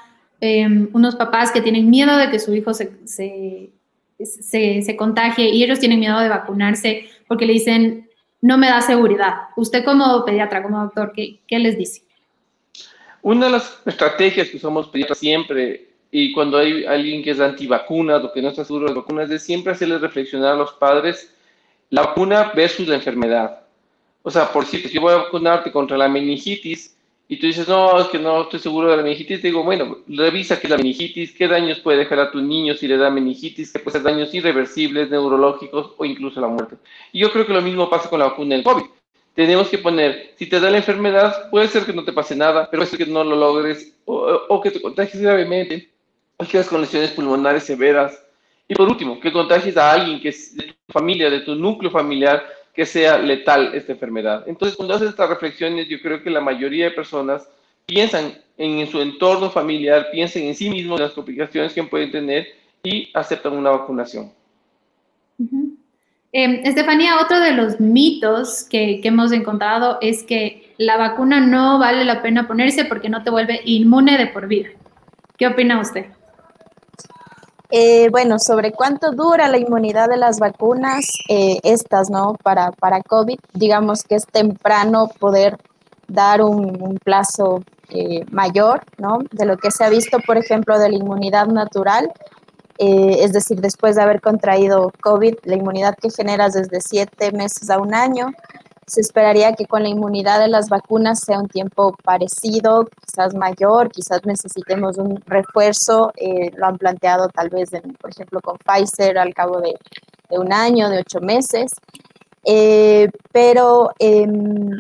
em, 0.41 0.89
unos 0.93 1.17
papás 1.17 1.50
que 1.50 1.61
tienen 1.61 1.91
miedo 1.91 2.17
de 2.17 2.31
que 2.31 2.39
su 2.39 2.55
hijo 2.55 2.73
se, 2.73 3.73
se, 4.25 4.83
se 4.83 4.97
contagie 4.97 5.49
y 5.50 5.62
ellos 5.62 5.81
tienen 5.81 6.00
miedo 6.00 6.19
de 6.21 6.29
vacunarse 6.29 7.09
porque 7.27 7.47
le 7.47 7.53
dicen, 7.55 8.11
no 8.41 8.59
me 8.59 8.69
da 8.69 8.81
seguridad. 8.81 9.35
Usted 9.57 9.85
como 9.85 10.25
pediatra, 10.25 10.62
como 10.62 10.81
doctor, 10.81 11.12
¿qué, 11.15 11.59
les 11.59 11.77
dice? 11.77 12.03
Una 13.23 13.47
de 13.47 13.53
las 13.53 13.83
estrategias 13.85 14.49
que 14.49 14.57
usamos 14.57 14.89
pediatras 14.89 15.19
siempre 15.19 15.89
y 16.11 16.33
cuando 16.33 16.59
hay 16.59 16.85
alguien 16.85 17.23
que 17.23 17.31
es 17.31 17.41
antivacunas 17.41 18.25
o 18.25 18.33
que 18.33 18.43
no 18.43 18.49
está 18.49 18.65
seguro 18.65 18.89
de 18.89 18.95
vacunas, 18.95 19.31
es 19.31 19.43
siempre 19.43 19.73
hacerles 19.73 20.00
reflexionar 20.00 20.55
a 20.55 20.57
los 20.57 20.73
padres 20.73 21.35
la 21.91 22.03
vacuna 22.03 22.53
versus 22.55 22.89
la 22.89 22.97
enfermedad. 22.97 23.61
O 24.23 24.31
sea, 24.31 24.53
por 24.53 24.67
si 24.67 24.83
yo 24.89 25.00
voy 25.00 25.12
a 25.12 25.19
vacunarte 25.19 25.71
contra 25.71 25.97
la 25.97 26.09
meningitis 26.09 26.97
y 27.31 27.39
tú 27.39 27.47
dices, 27.47 27.69
no, 27.69 28.01
es 28.01 28.09
que 28.09 28.19
no 28.19 28.43
estoy 28.43 28.59
seguro 28.59 28.91
de 28.91 28.97
la 28.97 29.05
meningitis, 29.05 29.41
digo, 29.41 29.63
bueno, 29.63 29.99
revisa 30.09 30.59
qué 30.59 30.67
es 30.67 30.71
la 30.73 30.77
meningitis, 30.77 31.33
qué 31.33 31.47
daños 31.47 31.79
puede 31.79 31.99
dejar 31.99 32.19
a 32.19 32.33
tu 32.33 32.41
niño 32.43 32.75
si 32.75 32.89
le 32.89 32.97
da 32.97 33.09
meningitis, 33.09 33.73
que 33.73 33.79
puede 33.79 33.99
ser 33.99 34.03
daños 34.03 34.35
irreversibles, 34.35 35.11
neurológicos 35.11 35.93
o 35.97 36.05
incluso 36.05 36.41
la 36.41 36.49
muerte. 36.49 36.75
Y 37.13 37.21
yo 37.21 37.31
creo 37.31 37.47
que 37.47 37.53
lo 37.53 37.63
mismo 37.63 37.89
pasa 37.89 38.11
con 38.11 38.19
la 38.19 38.25
vacuna 38.25 38.57
del 38.57 38.65
COVID. 38.65 38.83
Tenemos 39.33 39.69
que 39.69 39.79
poner, 39.79 40.35
si 40.37 40.49
te 40.49 40.59
da 40.59 40.71
la 40.71 40.79
enfermedad, 40.79 41.49
puede 41.51 41.69
ser 41.69 41.85
que 41.85 41.93
no 41.93 42.03
te 42.03 42.13
pase 42.13 42.35
nada, 42.35 42.69
pero 42.69 42.81
puede 42.81 42.91
ser 42.91 43.07
que 43.07 43.13
no 43.13 43.23
lo 43.23 43.37
logres 43.37 43.97
o, 44.07 44.29
o 44.49 44.61
que 44.61 44.73
te 44.73 44.83
contagies 44.83 45.23
gravemente 45.23 45.89
las 46.37 46.67
con 46.67 46.81
lesiones 46.81 47.13
pulmonares 47.13 47.63
severas. 47.63 48.21
Y 48.67 48.75
por 48.75 48.89
último, 48.89 49.21
que 49.21 49.31
contagies 49.31 49.77
a 49.77 49.93
alguien 49.93 50.21
que 50.21 50.31
es 50.31 50.57
de 50.57 50.65
tu 50.65 50.93
familia, 50.93 51.31
de 51.31 51.43
tu 51.43 51.55
núcleo 51.55 51.93
familiar, 51.93 52.45
que 52.81 52.87
sea 52.87 53.19
letal 53.19 53.75
esta 53.75 53.93
enfermedad. 53.93 54.45
Entonces, 54.47 54.75
cuando 54.75 54.95
haces 54.95 55.11
estas 55.11 55.29
reflexiones, 55.29 55.87
yo 55.87 56.01
creo 56.01 56.23
que 56.23 56.31
la 56.31 56.41
mayoría 56.41 56.87
de 56.87 56.93
personas 56.93 57.47
piensan 57.85 58.33
en, 58.57 58.87
su 58.87 59.03
entorno 59.03 59.51
familiar, 59.51 60.07
piensan 60.11 60.45
en 60.45 60.55
sí 60.55 60.71
mismos, 60.71 60.99
en 60.99 61.05
las 61.05 61.13
complicaciones 61.13 61.75
que 61.75 61.83
pueden 61.83 62.11
tener 62.11 62.47
y 62.83 63.11
aceptan 63.13 63.53
una 63.53 63.69
vacunación. 63.69 64.33
Em, 66.33 66.63
Estefanía, 66.65 67.21
otro 67.21 67.39
de 67.39 67.53
los 67.53 67.79
mitos 67.81 68.63
que, 68.63 69.03
que, 69.03 69.09
hemos 69.09 69.31
encontrado 69.33 69.99
es 70.01 70.23
que 70.23 70.73
la 70.79 70.97
vacuna 70.97 71.39
no 71.39 71.79
vale 71.79 72.07
la 72.07 72.23
pena 72.23 72.49
ponerse 72.49 72.87
porque 72.87 73.11
no 73.11 73.23
te 73.23 73.29
vuelve 73.29 73.61
inmune 73.67 74.17
de 74.17 74.29
por 74.29 74.49
vida. 74.49 74.71
¿Qué 75.37 75.47
opina 75.47 75.79
usted? 75.79 76.07
Eh, 77.73 78.09
bueno, 78.11 78.41
sobre 78.41 78.73
cuánto 78.73 79.12
dura 79.12 79.49
la 79.49 79.57
inmunidad 79.57 80.09
de 80.09 80.17
las 80.17 80.41
vacunas, 80.41 81.05
eh, 81.29 81.59
estas, 81.62 82.11
¿no? 82.11 82.35
Para, 82.43 82.73
para 82.73 83.00
COVID, 83.00 83.39
digamos 83.53 84.03
que 84.03 84.17
es 84.17 84.27
temprano 84.27 85.09
poder 85.21 85.57
dar 86.09 86.43
un, 86.43 86.99
plazo 87.05 87.62
eh, 87.91 88.25
mayor, 88.33 88.83
¿no? 88.99 89.19
De 89.31 89.47
lo 89.47 89.57
que 89.57 89.71
se 89.71 89.85
ha 89.85 89.89
visto, 89.89 90.19
por 90.27 90.37
ejemplo, 90.37 90.79
de 90.81 90.89
la 90.89 90.97
inmunidad 90.97 91.47
natural, 91.47 92.12
es 92.83 93.35
decir, 93.35 93.61
después 93.61 93.97
de 93.97 94.03
haber 94.03 94.23
contraído 94.23 94.91
COVID, 95.03 95.35
la 95.45 95.55
inmunidad 95.55 95.97
que 96.00 96.09
generas 96.09 96.55
desde 96.55 96.81
siete 96.81 97.31
meses 97.31 97.69
a 97.69 97.79
un 97.79 97.93
año, 97.93 98.29
se 98.90 99.02
esperaría 99.02 99.52
que 99.52 99.66
con 99.66 99.85
la 99.85 99.88
inmunidad 99.88 100.40
de 100.40 100.49
las 100.49 100.68
vacunas 100.68 101.20
sea 101.20 101.38
un 101.38 101.47
tiempo 101.47 101.94
parecido, 102.02 102.88
quizás 103.06 103.37
mayor, 103.37 103.88
quizás 103.88 104.26
necesitemos 104.26 104.99
un 104.99 105.23
refuerzo, 105.26 106.11
eh, 106.16 106.50
lo 106.56 106.66
han 106.66 106.76
planteado 106.76 107.28
tal 107.28 107.50
vez, 107.50 107.70
por 108.00 108.11
ejemplo, 108.11 108.40
con 108.40 108.56
Pfizer 108.59 109.16
al 109.16 109.32
cabo 109.32 109.61
de, 109.61 109.76
un 110.30 110.52
año, 110.52 110.88
de 110.88 110.99
ocho 110.99 111.20
meses, 111.20 111.70
eh, 112.44 113.09
pero 113.30 113.90
em, 114.00 114.70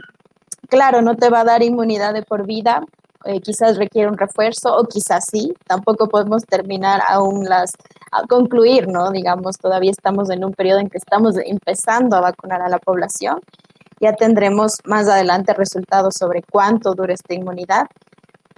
claro, 0.68 1.02
no 1.02 1.14
te 1.14 1.30
va 1.30 1.42
a 1.42 1.44
dar 1.44 1.62
inmunidad 1.62 2.12
de 2.12 2.22
por 2.22 2.44
vida, 2.44 2.82
eh, 3.26 3.40
quizás 3.40 3.76
requiere 3.76 4.08
un 4.08 4.18
refuerzo 4.18 4.76
o 4.76 4.88
quizás 4.88 5.26
sí, 5.30 5.54
tampoco 5.68 6.08
podemos 6.08 6.44
terminar 6.46 7.00
aún 7.08 7.44
las, 7.44 7.74
a 8.10 8.26
concluir, 8.26 8.88
¿no? 8.88 9.12
Digamos, 9.12 9.56
todavía 9.56 9.92
estamos 9.92 10.30
en 10.30 10.44
un 10.44 10.52
periodo 10.52 10.80
en 10.80 10.88
que 10.88 10.98
estamos 10.98 11.36
empezando 11.44 12.16
a 12.16 12.22
vacunar 12.22 12.60
a 12.60 12.68
la 12.68 12.78
población 12.78 13.38
ya 14.00 14.14
tendremos 14.14 14.78
más 14.84 15.08
adelante 15.08 15.52
resultados 15.54 16.14
sobre 16.18 16.42
cuánto 16.42 16.94
dura 16.94 17.14
esta 17.14 17.34
inmunidad. 17.34 17.86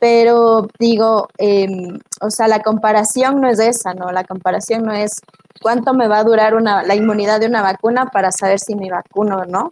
Pero 0.01 0.69
digo, 0.79 1.29
em, 1.39 1.99
o 2.21 2.31
sea, 2.31 2.49
la 2.49 2.61
comparación 2.61 3.41
no 3.41 3.49
es 3.49 3.59
esa, 3.59 3.95
¿no? 3.95 4.11
La 4.11 4.25
comparación 4.25 4.85
no 4.85 4.93
es 4.93 5.21
cuánto 5.61 5.95
me 5.95 6.09
va 6.09 6.19
a 6.19 6.25
durar 6.25 6.55
la 6.61 6.95
inmunidad 6.95 7.41
de 7.41 7.47
una 7.47 7.63
vacuna 7.63 8.07
para 8.07 8.33
saber 8.33 8.59
si 8.59 8.75
me 8.75 8.91
vacuno 8.91 9.37
o 9.39 9.45
no, 9.45 9.71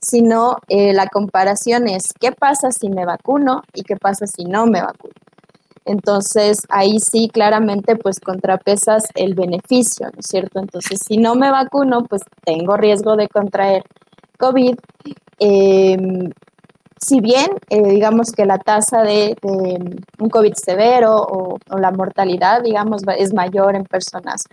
sino 0.00 0.56
eh, 0.68 0.92
la 0.92 1.06
comparación 1.08 1.88
es 1.88 2.12
qué 2.18 2.32
pasa 2.32 2.70
si 2.70 2.88
me 2.88 3.04
vacuno 3.04 3.62
y 3.74 3.82
qué 3.82 3.96
pasa 3.96 4.26
si 4.26 4.44
no 4.44 4.66
me 4.66 4.80
vacuno. 4.80 5.14
Entonces, 5.84 6.66
ahí 6.68 7.00
sí 7.00 7.30
claramente 7.32 7.96
pues 7.96 8.20
contrapesas 8.20 9.04
el 9.14 9.34
beneficio, 9.34 10.06
¿no 10.06 10.20
es 10.20 10.26
cierto? 10.26 10.60
Entonces, 10.60 11.00
si 11.06 11.16
no 11.16 11.34
me 11.34 11.50
vacuno, 11.50 12.04
pues 12.04 12.22
tengo 12.44 12.76
riesgo 12.76 13.16
de 13.16 13.28
contraer 13.28 13.84
COVID, 14.38 14.76
em, 15.40 16.30
si 17.00 17.20
bien 17.20 17.50
eh, 17.70 17.82
digamos 17.82 18.32
que 18.32 18.46
la 18.46 18.58
tasa 18.58 19.02
de, 19.02 19.36
un 20.18 20.28
COVID 20.30 20.54
severo 20.54 21.16
o, 21.16 21.58
la 21.78 21.90
mortalidad, 21.90 22.62
digamos, 22.62 23.02
es 23.18 23.34
mayor 23.34 23.76
en 23.76 23.84
personas 23.84 24.44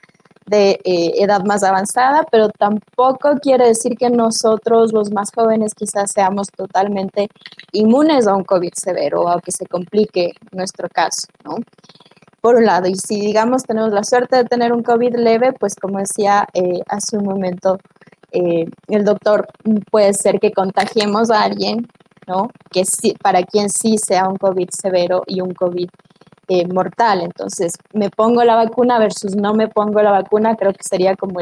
de 0.46 0.80
eh, 0.84 1.12
edad 1.24 1.44
más 1.44 1.63
avanzada, 1.63 2.24
pero 2.32 2.50
tampoco 2.50 3.38
quiere 3.42 3.68
decir 3.68 3.98
que 3.98 4.10
nosotros, 4.10 4.94
los 4.94 5.12
más 5.12 5.32
jóvenes, 5.34 5.74
quizás 5.74 6.12
seamos 6.12 6.50
totalmente 6.56 7.30
inmunes 7.72 8.27
a 8.27 8.36
un 8.36 8.44
COVID 8.44 8.74
severo 8.75 9.24
o 9.24 9.30
a 9.30 9.42
que 9.42 9.51
se 9.51 9.65
complique 9.65 10.34
nuestro 10.51 10.88
caso, 10.89 11.27
¿no? 11.44 11.58
Por 12.42 12.58
un 12.58 12.65
lado, 12.65 12.88
y 12.88 12.96
si 12.96 13.20
digamos 13.20 13.63
tenemos 13.63 13.92
la 13.92 14.04
suerte 14.04 14.36
de 14.36 14.44
tener 14.44 14.72
un 14.72 14.84
COVID 14.84 15.15
leve, 15.15 15.51
pues 15.54 15.75
como 15.75 15.98
decía 15.98 16.48
eh, 16.54 16.80
hace 16.88 17.18
un 17.18 17.25
momento 17.25 17.80
eh, 18.32 18.65
el 18.88 19.05
doctor 19.05 19.48
puede 19.91 20.13
ser 20.13 20.39
que 20.39 20.51
contagiemos 20.51 21.32
a 21.32 21.44
alguien, 21.44 21.88
¿no? 22.27 22.50
Que 22.72 22.86
sí, 22.86 23.15
para 23.22 23.44
quien 23.44 23.70
sí 23.70 23.98
sea 23.98 24.27
un 24.27 24.38
COVID 24.38 24.70
severo 24.72 25.24
y 25.27 25.41
un 25.41 25.53
COVID 25.53 25.89
eh, 26.48 26.67
mortal. 26.67 27.22
Entonces, 27.22 27.74
me 27.94 28.10
pongo 28.10 28.44
la 28.44 28.55
vacuna 28.55 29.00
versus 29.00 29.36
no 29.36 29.53
me 29.53 29.67
pongo 29.67 30.01
la 30.01 30.12
vacuna, 30.12 30.55
creo 30.55 30.74
que 30.74 30.84
sería 30.84 31.15
como 31.15 31.39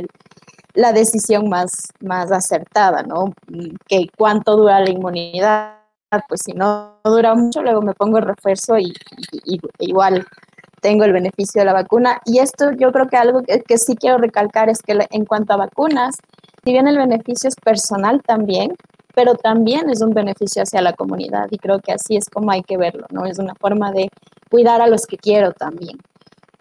la 0.74 0.94
decisión 0.94 1.50
más, 1.50 1.72
más 2.00 2.32
acertada, 2.32 3.04
¿no? 3.04 3.34
Que 3.88 4.08
cuánto 4.18 4.56
dura 4.56 4.80
la 4.80 4.90
inmunidad, 4.90 5.76
pues 6.28 6.42
si 6.46 6.54
no 6.54 7.00
dura 7.04 7.36
mucho, 7.36 7.62
luego 7.62 7.82
me 7.82 7.94
pongo 7.94 8.18
el 8.18 8.26
refuerzo 8.26 8.78
y, 8.78 8.94
igual 9.80 10.26
tengo 10.82 11.06
el 11.06 11.14
beneficio 11.14 11.62
de 11.62 11.66
la 11.66 11.74
vacuna. 11.74 12.22
Y 12.26 12.40
esto 12.40 12.72
yo 12.72 12.92
creo 12.92 13.08
que 13.08 13.18
algo 13.18 13.42
que, 13.44 13.62
que 13.62 13.78
sí 13.78 13.96
quiero 13.96 14.18
recalcar 14.18 14.70
es 14.70 14.82
que 14.82 14.98
en 15.12 15.26
cuanto 15.26 15.54
a 15.54 15.58
vacunas, 15.58 16.16
si 16.64 16.72
bien 16.72 16.88
el 16.88 16.98
beneficio 16.98 17.50
es 17.50 17.56
personal 17.56 18.22
también, 18.22 18.76
pero 19.14 19.36
también 19.36 19.90
es 19.90 20.02
un 20.02 20.12
beneficio 20.12 20.64
hacia 20.64 20.82
la 20.82 20.94
comunidad 20.94 21.48
y 21.52 21.58
creo 21.58 21.80
que 21.80 21.92
así 21.92 22.16
es 22.16 22.30
como 22.30 22.52
hay 22.52 22.64
que 22.64 22.78
verlo, 22.78 23.06
¿no? 23.12 23.26
Es 23.26 23.38
una 23.38 23.54
forma 23.56 23.92
de 23.92 24.10
cuidar 24.50 24.82
a 24.82 24.88
los 24.88 25.06
que 25.06 25.18
quiero 25.18 25.52
también. 25.52 25.98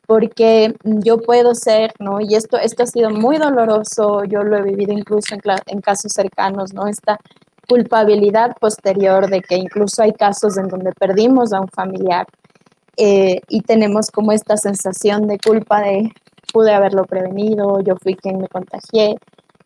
Porque 0.06 0.74
yo 0.82 1.18
puedo 1.22 1.54
ser, 1.54 1.92
¿no? 1.98 2.20
Y 2.20 2.34
esto, 2.34 2.58
esto 2.58 2.82
ha 2.82 2.86
sido 2.86 3.10
muy 3.10 3.38
doloroso, 3.38 4.24
yo 4.24 4.42
lo 4.42 4.58
he 4.58 4.62
vivido 4.62 4.92
incluso 4.92 5.34
en, 5.66 5.80
casos 5.80 6.12
cercanos, 6.12 6.74
¿no? 6.74 6.86
Esta 6.88 7.18
culpabilidad 7.68 8.54
posterior 8.60 9.30
de 9.30 9.40
que 9.40 9.56
incluso 9.56 10.02
hay 10.02 10.12
casos 10.12 10.58
en 10.58 10.68
donde 10.68 10.92
perdimos 10.92 11.52
a 11.52 11.60
un 11.60 11.68
familiar 11.68 12.26
eh, 12.96 13.40
y 13.48 13.62
tenemos 13.62 14.10
como 14.10 14.32
esta 14.32 14.56
sensación 14.56 15.26
de 15.26 15.38
culpa 15.38 15.80
de 15.80 16.12
pude 16.52 16.72
haberlo 16.74 17.04
prevenido, 17.04 17.80
yo 17.80 17.96
fui 17.96 18.14
quien 18.14 18.38
me 18.38 18.48
contagié, 18.48 19.16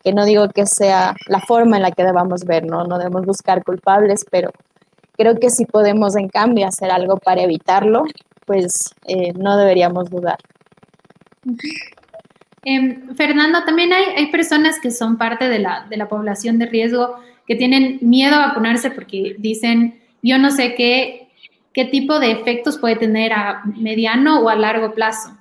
que 0.03 0.13
no 0.13 0.25
digo 0.25 0.49
que 0.49 0.65
sea 0.65 1.15
la 1.27 1.39
forma 1.39 1.77
en 1.77 1.83
la 1.83 1.91
que 1.91 2.03
debamos 2.03 2.43
ver, 2.45 2.65
¿no? 2.65 2.83
No 2.83 2.97
debemos 2.97 3.25
buscar 3.25 3.63
culpables, 3.63 4.25
pero 4.29 4.51
creo 5.17 5.39
que 5.39 5.49
si 5.49 5.65
podemos 5.65 6.15
en 6.15 6.29
cambio 6.29 6.67
hacer 6.67 6.91
algo 6.91 7.17
para 7.17 7.41
evitarlo, 7.41 8.05
pues 8.45 8.93
eh, 9.07 9.33
no 9.33 9.57
deberíamos 9.57 10.09
dudar. 10.09 10.37
Em, 12.63 13.15
Fernando, 13.15 13.63
también 13.65 13.93
hay, 13.93 14.03
hay, 14.17 14.31
personas 14.31 14.79
que 14.81 14.91
son 14.91 15.17
parte 15.17 15.47
de 15.47 15.59
la, 15.59 15.85
de 15.89 15.97
la 15.97 16.09
población 16.09 16.59
de 16.59 16.65
riesgo 16.65 17.15
que 17.47 17.55
tienen 17.55 17.99
miedo 18.01 18.35
a 18.35 18.47
vacunarse 18.47 18.91
porque 18.91 19.35
dicen, 19.39 20.01
yo 20.21 20.37
no 20.37 20.51
sé 20.51 20.75
qué 20.75 21.27
qué 21.77 21.85
tipo 21.85 22.19
de 22.19 22.31
efectos 22.31 22.79
puede 22.79 22.95
tener 22.95 23.31
a 23.33 23.61
mediano 23.63 24.39
o 24.39 24.49
a 24.49 24.55
largo 24.55 24.95
plazo. 24.95 25.36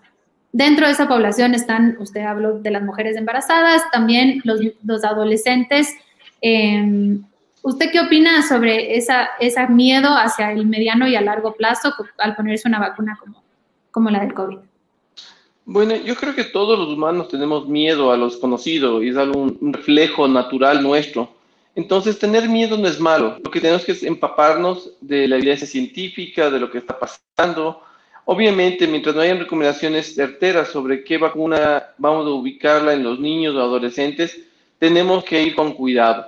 Dentro 0.57 0.87
de 0.87 0.93
esa 0.93 1.07
población 1.07 1.53
están, 1.53 1.99
usted 2.01 2.23
habló 2.23 2.59
de 2.59 2.71
las 2.71 2.83
mujeres 2.83 3.15
embarazadas, 3.19 3.83
también 3.93 4.41
los, 4.43 4.59
los 4.83 5.05
adolescentes. 5.05 5.95
Em, 6.41 7.23
¿Usted 7.61 7.91
qué 7.93 8.01
opina 8.01 8.41
sobre 8.41 8.97
esa, 8.97 9.29
ese 9.39 9.67
miedo 9.67 10.09
hacia 10.17 10.53
el 10.53 10.67
mediano 10.67 11.07
y 11.07 11.15
a 11.15 11.21
largo 11.21 11.53
plazo 11.53 11.93
al 12.17 12.35
ponerse 12.37 12.69
una 12.69 12.79
vacuna 12.79 13.19
como, 13.21 13.43
como 13.91 14.09
la 14.09 14.21
del 14.21 14.33
COVID? 14.33 14.57
Bueno, 15.67 15.95
yo 15.95 16.15
creo 16.15 16.35
que 16.35 16.45
todos 16.45 16.79
los 16.79 16.89
humanos 16.89 17.29
tenemos 17.29 17.69
miedo 17.69 18.11
a 18.11 18.17
lo 18.17 18.25
desconocido 18.25 19.03
y 19.03 19.11
es 19.11 19.17
algo, 19.19 19.43
un 19.43 19.75
reflejo 19.75 20.27
natural 20.27 20.83
nuestro. 20.83 21.35
Entonces, 21.75 22.19
tener 22.19 22.49
miedo 22.49 22.79
no 22.79 22.89
es 22.89 22.99
malo. 22.99 23.37
Lo 23.45 23.51
que 23.51 23.61
tenemos 23.61 23.85
que 23.85 23.93
es 23.93 24.03
empaparnos 24.03 24.93
de 25.03 25.29
la 25.29 25.37
evidencia 25.37 25.67
científica, 25.67 26.49
de 26.49 26.61
lo 26.61 26.71
que 26.71 26.79
está 26.79 26.99
pasando. 26.99 27.83
Obviamente, 28.29 28.89
mientras 28.89 29.15
no 29.15 29.21
hayan 29.21 29.39
recomendaciones 29.39 30.17
certeras 30.17 30.69
sobre 30.69 31.05
qué 31.05 31.17
vacuna 31.17 31.91
vamos 31.97 32.27
a 32.27 32.31
ubicarla 32.31 32.93
en 32.93 33.05
los 33.05 33.21
niños 33.21 33.55
o 33.55 33.61
adolescentes, 33.61 34.37
tenemos 34.81 35.23
que 35.23 35.41
ir 35.45 35.55
con 35.55 35.73
cuidado. 35.75 36.27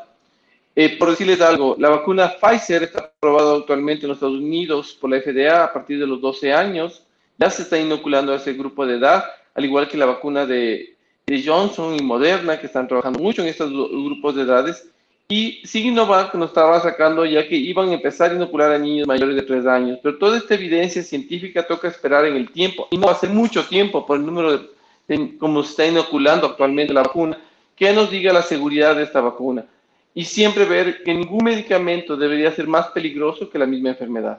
Eh, 0.76 0.96
por 0.96 1.10
decirles 1.10 1.40
algo, 1.40 1.74
la 1.76 1.88
vacuna 1.88 2.34
Pfizer 2.40 2.84
está 2.84 3.00
aprobada 3.00 3.56
actualmente 3.56 4.04
en 4.04 4.10
los 4.10 4.18
Estados 4.18 4.38
Unidos 4.38 4.96
por 5.00 5.10
la 5.10 5.20
FDA 5.20 5.64
a 5.64 5.72
partir 5.72 5.98
de 5.98 6.06
los 6.06 6.20
12 6.20 6.52
años. 6.52 7.02
Ya 7.36 7.50
se 7.50 7.62
está 7.62 7.76
inoculando 7.76 8.32
a 8.32 8.36
ese 8.36 8.52
grupo 8.52 8.86
de 8.86 8.98
edad, 8.98 9.24
al 9.56 9.64
igual 9.64 9.88
que 9.88 9.96
la 9.96 10.06
vacuna 10.06 10.46
de, 10.46 10.94
de 11.26 11.42
Johnson 11.44 11.96
y 11.96 12.02
Moderna, 12.02 12.60
que 12.60 12.66
están 12.66 12.86
trabajando 12.86 13.18
mucho 13.18 13.42
en 13.42 13.48
estos 13.48 13.72
grupos 13.72 14.36
de 14.36 14.42
edades 14.42 14.88
y 15.30 15.60
Sinovac 15.64 16.34
nos 16.34 16.48
estaba 16.48 16.80
sacando 16.80 17.26
ya 17.26 17.46
que 17.46 17.54
iban 17.54 17.90
a 17.90 17.94
empezar 17.94 18.30
a 18.30 18.34
inocular 18.34 18.72
a 18.72 18.78
niños 18.78 19.06
mayores 19.06 19.36
de 19.36 19.42
3 19.42 19.66
años, 19.66 19.98
pero 20.02 20.16
toda 20.16 20.38
esta 20.38 20.54
evidencia 20.54 21.02
científica 21.02 21.66
toca 21.66 21.88
esperar 21.88 22.24
en 22.24 22.34
el 22.34 22.50
tiempo, 22.50 22.88
y 22.90 22.96
no 22.96 23.10
hace 23.10 23.28
mucho 23.28 23.66
tiempo 23.66 24.06
por 24.06 24.16
el 24.16 24.24
número 24.24 24.56
de, 24.56 24.70
de 25.06 25.38
se 25.38 25.70
está 25.70 25.86
inoculando 25.86 26.46
actualmente 26.46 26.94
la 26.94 27.02
vacuna, 27.02 27.38
que 27.76 27.92
nos 27.92 28.10
diga 28.10 28.32
la 28.32 28.40
seguridad 28.40 28.96
de 28.96 29.02
esta 29.02 29.20
vacuna. 29.20 29.66
Y 30.14 30.24
siempre 30.24 30.64
ver 30.64 31.02
que 31.04 31.12
ningún 31.12 31.44
medicamento 31.44 32.16
debería 32.16 32.50
ser 32.52 32.66
más 32.66 32.86
peligroso 32.88 33.50
que 33.50 33.58
la 33.58 33.66
misma 33.66 33.90
enfermedad. 33.90 34.38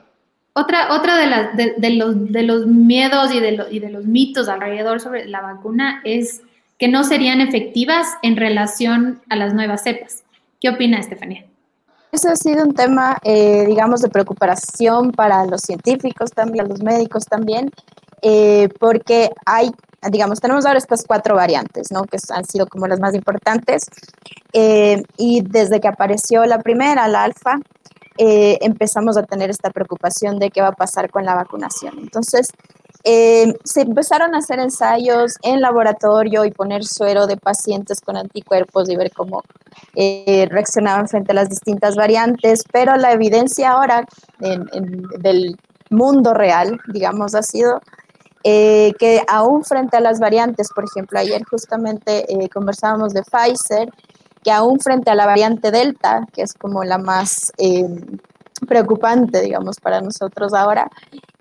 Otra, 0.54 0.92
otra 0.92 1.16
de, 1.16 1.26
las 1.28 1.56
de, 1.56 1.90
los, 1.90 2.32
de 2.32 2.42
los 2.42 2.66
miedos 2.66 3.32
y 3.32 3.38
de, 3.38 3.64
y 3.70 3.78
de 3.78 3.90
los 3.90 4.04
mitos 4.04 4.48
alrededor 4.48 5.00
sobre 5.00 5.26
la 5.26 5.40
vacuna 5.40 6.02
es 6.04 6.42
que 6.78 6.88
no 6.88 7.04
serían 7.04 7.40
efectivas 7.40 8.08
en 8.22 8.36
relación 8.36 9.20
a 9.28 9.36
las 9.36 9.54
nuevas 9.54 9.84
cepas. 9.84 10.24
¿Qué 10.60 10.68
opina 10.68 10.98
Estefanía? 10.98 11.46
Ese 12.12 12.28
ha 12.28 12.36
sido 12.36 12.64
un 12.64 12.74
tema, 12.74 13.16
eh, 13.22 13.64
digamos, 13.66 14.02
de 14.02 14.08
preocupación 14.08 15.12
para 15.12 15.46
los 15.46 15.62
científicos 15.62 16.32
también, 16.32 16.68
los 16.68 16.82
médicos 16.82 17.24
también, 17.24 17.70
eh, 18.20 18.68
porque 18.78 19.30
hay, 19.46 19.70
digamos, 20.10 20.40
tenemos 20.40 20.66
ahora 20.66 20.78
estas 20.78 21.04
cuatro 21.06 21.36
variantes, 21.36 21.92
¿no? 21.92 22.02
Que 22.02 22.18
han 22.30 22.44
sido 22.44 22.66
como 22.66 22.88
las 22.88 23.00
más 23.00 23.14
importantes. 23.14 23.84
Eh, 24.52 25.02
y 25.16 25.42
desde 25.42 25.80
que 25.80 25.88
apareció 25.88 26.44
la 26.46 26.58
primera, 26.58 27.08
la 27.08 27.24
alfa, 27.24 27.58
empezamos 28.22 29.16
a 29.16 29.22
tener 29.22 29.48
esta 29.48 29.70
preocupación 29.70 30.38
de 30.38 30.50
qué 30.50 30.60
va 30.60 30.68
a 30.68 30.72
pasar 30.72 31.10
con 31.10 31.24
la 31.24 31.34
vacunación. 31.34 31.98
Entonces, 32.00 32.50
eh, 33.02 33.54
se 33.64 33.80
empezaron 33.80 34.34
a 34.34 34.38
hacer 34.38 34.60
ensayos 34.60 35.36
en 35.42 35.60
laboratorio 35.60 36.44
y 36.44 36.50
poner 36.50 36.84
suero 36.84 37.26
de 37.26 37.36
pacientes 37.36 38.00
con 38.00 38.16
anticuerpos 38.16 38.90
y 38.90 38.96
ver 38.96 39.10
cómo 39.10 39.42
eh, 39.94 40.46
reaccionaban 40.50 41.08
frente 41.08 41.32
a 41.32 41.34
las 41.34 41.48
distintas 41.48 41.96
variantes, 41.96 42.62
pero 42.70 42.96
la 42.96 43.12
evidencia 43.12 43.70
ahora 43.70 44.04
del 44.38 45.56
mundo 45.88 46.34
real, 46.34 46.78
digamos, 46.92 47.34
ha 47.34 47.42
sido 47.42 47.80
eh, 48.44 48.92
que 48.98 49.22
aún 49.28 49.64
frente 49.64 49.96
a 49.96 50.00
las 50.00 50.20
variantes, 50.20 50.68
por 50.74 50.84
ejemplo, 50.84 51.18
ayer 51.18 51.42
justamente 51.44 52.26
conversábamos 52.52 53.14
de 53.14 53.22
Pfizer, 53.22 53.88
que 54.42 54.50
aún 54.50 54.78
frente 54.78 55.10
a 55.10 55.14
la 55.14 55.26
variante 55.26 55.70
Delta, 55.70 56.26
que 56.32 56.42
es 56.42 56.54
como 56.54 56.84
la 56.84 56.98
más 56.98 57.52
preocupante, 58.66 59.40
digamos, 59.40 59.78
para 59.80 60.00
nosotros 60.00 60.52
ahora, 60.54 60.88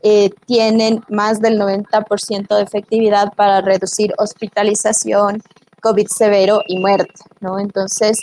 eh, 0.01 0.29
tienen 0.45 1.03
más 1.09 1.39
del 1.39 1.59
90% 1.59 2.55
de 2.55 2.63
efectividad 2.63 3.33
para 3.33 3.61
reducir 3.61 4.13
hospitalización, 4.17 5.41
COVID 5.81 6.07
severo 6.07 6.61
y 6.67 6.79
muerte, 6.79 7.13
¿no? 7.39 7.59
Entonces, 7.59 8.19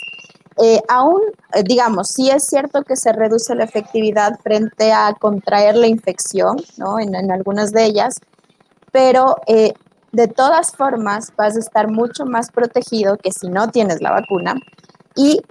eh, 0.61 0.81
aún, 0.89 1.21
eh, 1.53 1.63
digamos, 1.63 2.09
sí 2.09 2.29
es 2.29 2.45
cierto 2.45 2.83
que 2.83 2.95
se 2.95 3.13
reduce 3.13 3.53
la 3.55 3.63
efectividad 3.63 4.39
frente 4.41 4.91
a 4.91 5.13
contraer 5.19 5.75
la 5.75 5.87
infección, 5.87 6.57
¿no? 6.77 6.99
En, 6.99 7.15
en 7.15 7.31
algunas 7.31 7.71
de 7.71 7.85
ellas, 7.85 8.19
pero 8.91 9.35
de 10.11 10.27
todas 10.27 10.71
formas 10.71 11.31
vas 11.37 11.55
a 11.55 11.59
estar 11.59 11.91
mucho 11.91 12.25
más 12.25 12.49
protegido 12.51 13.17
que 13.17 13.31
si 13.31 13.49
no 13.49 13.69
tienes 13.69 14.01
la 14.01 14.11
vacuna 14.11 14.55
y 15.15 15.41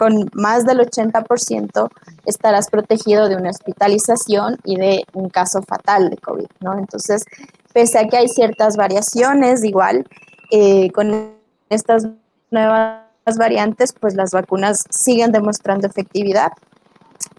con 0.00 0.30
más 0.32 0.64
del 0.64 0.78
80% 0.78 1.90
estarás 2.24 2.70
protegido 2.70 3.28
de 3.28 3.36
una 3.36 3.50
hospitalización 3.50 4.56
y 4.64 4.76
de 4.76 5.04
un 5.12 5.28
caso 5.28 5.60
fatal 5.60 6.08
de 6.08 6.16
COVID, 6.16 6.46
¿no? 6.60 6.78
Entonces, 6.78 7.26
pese 7.74 7.98
a 7.98 8.08
que 8.08 8.16
hay 8.16 8.28
ciertas 8.28 8.78
variaciones, 8.78 9.62
igual, 9.62 10.06
eh, 10.50 10.90
con 10.92 11.34
estas 11.68 12.06
nuevas 12.50 13.02
variantes, 13.38 13.92
pues 13.92 14.14
las 14.14 14.30
vacunas 14.30 14.84
siguen 14.88 15.32
demostrando 15.32 15.86
efectividad. 15.86 16.52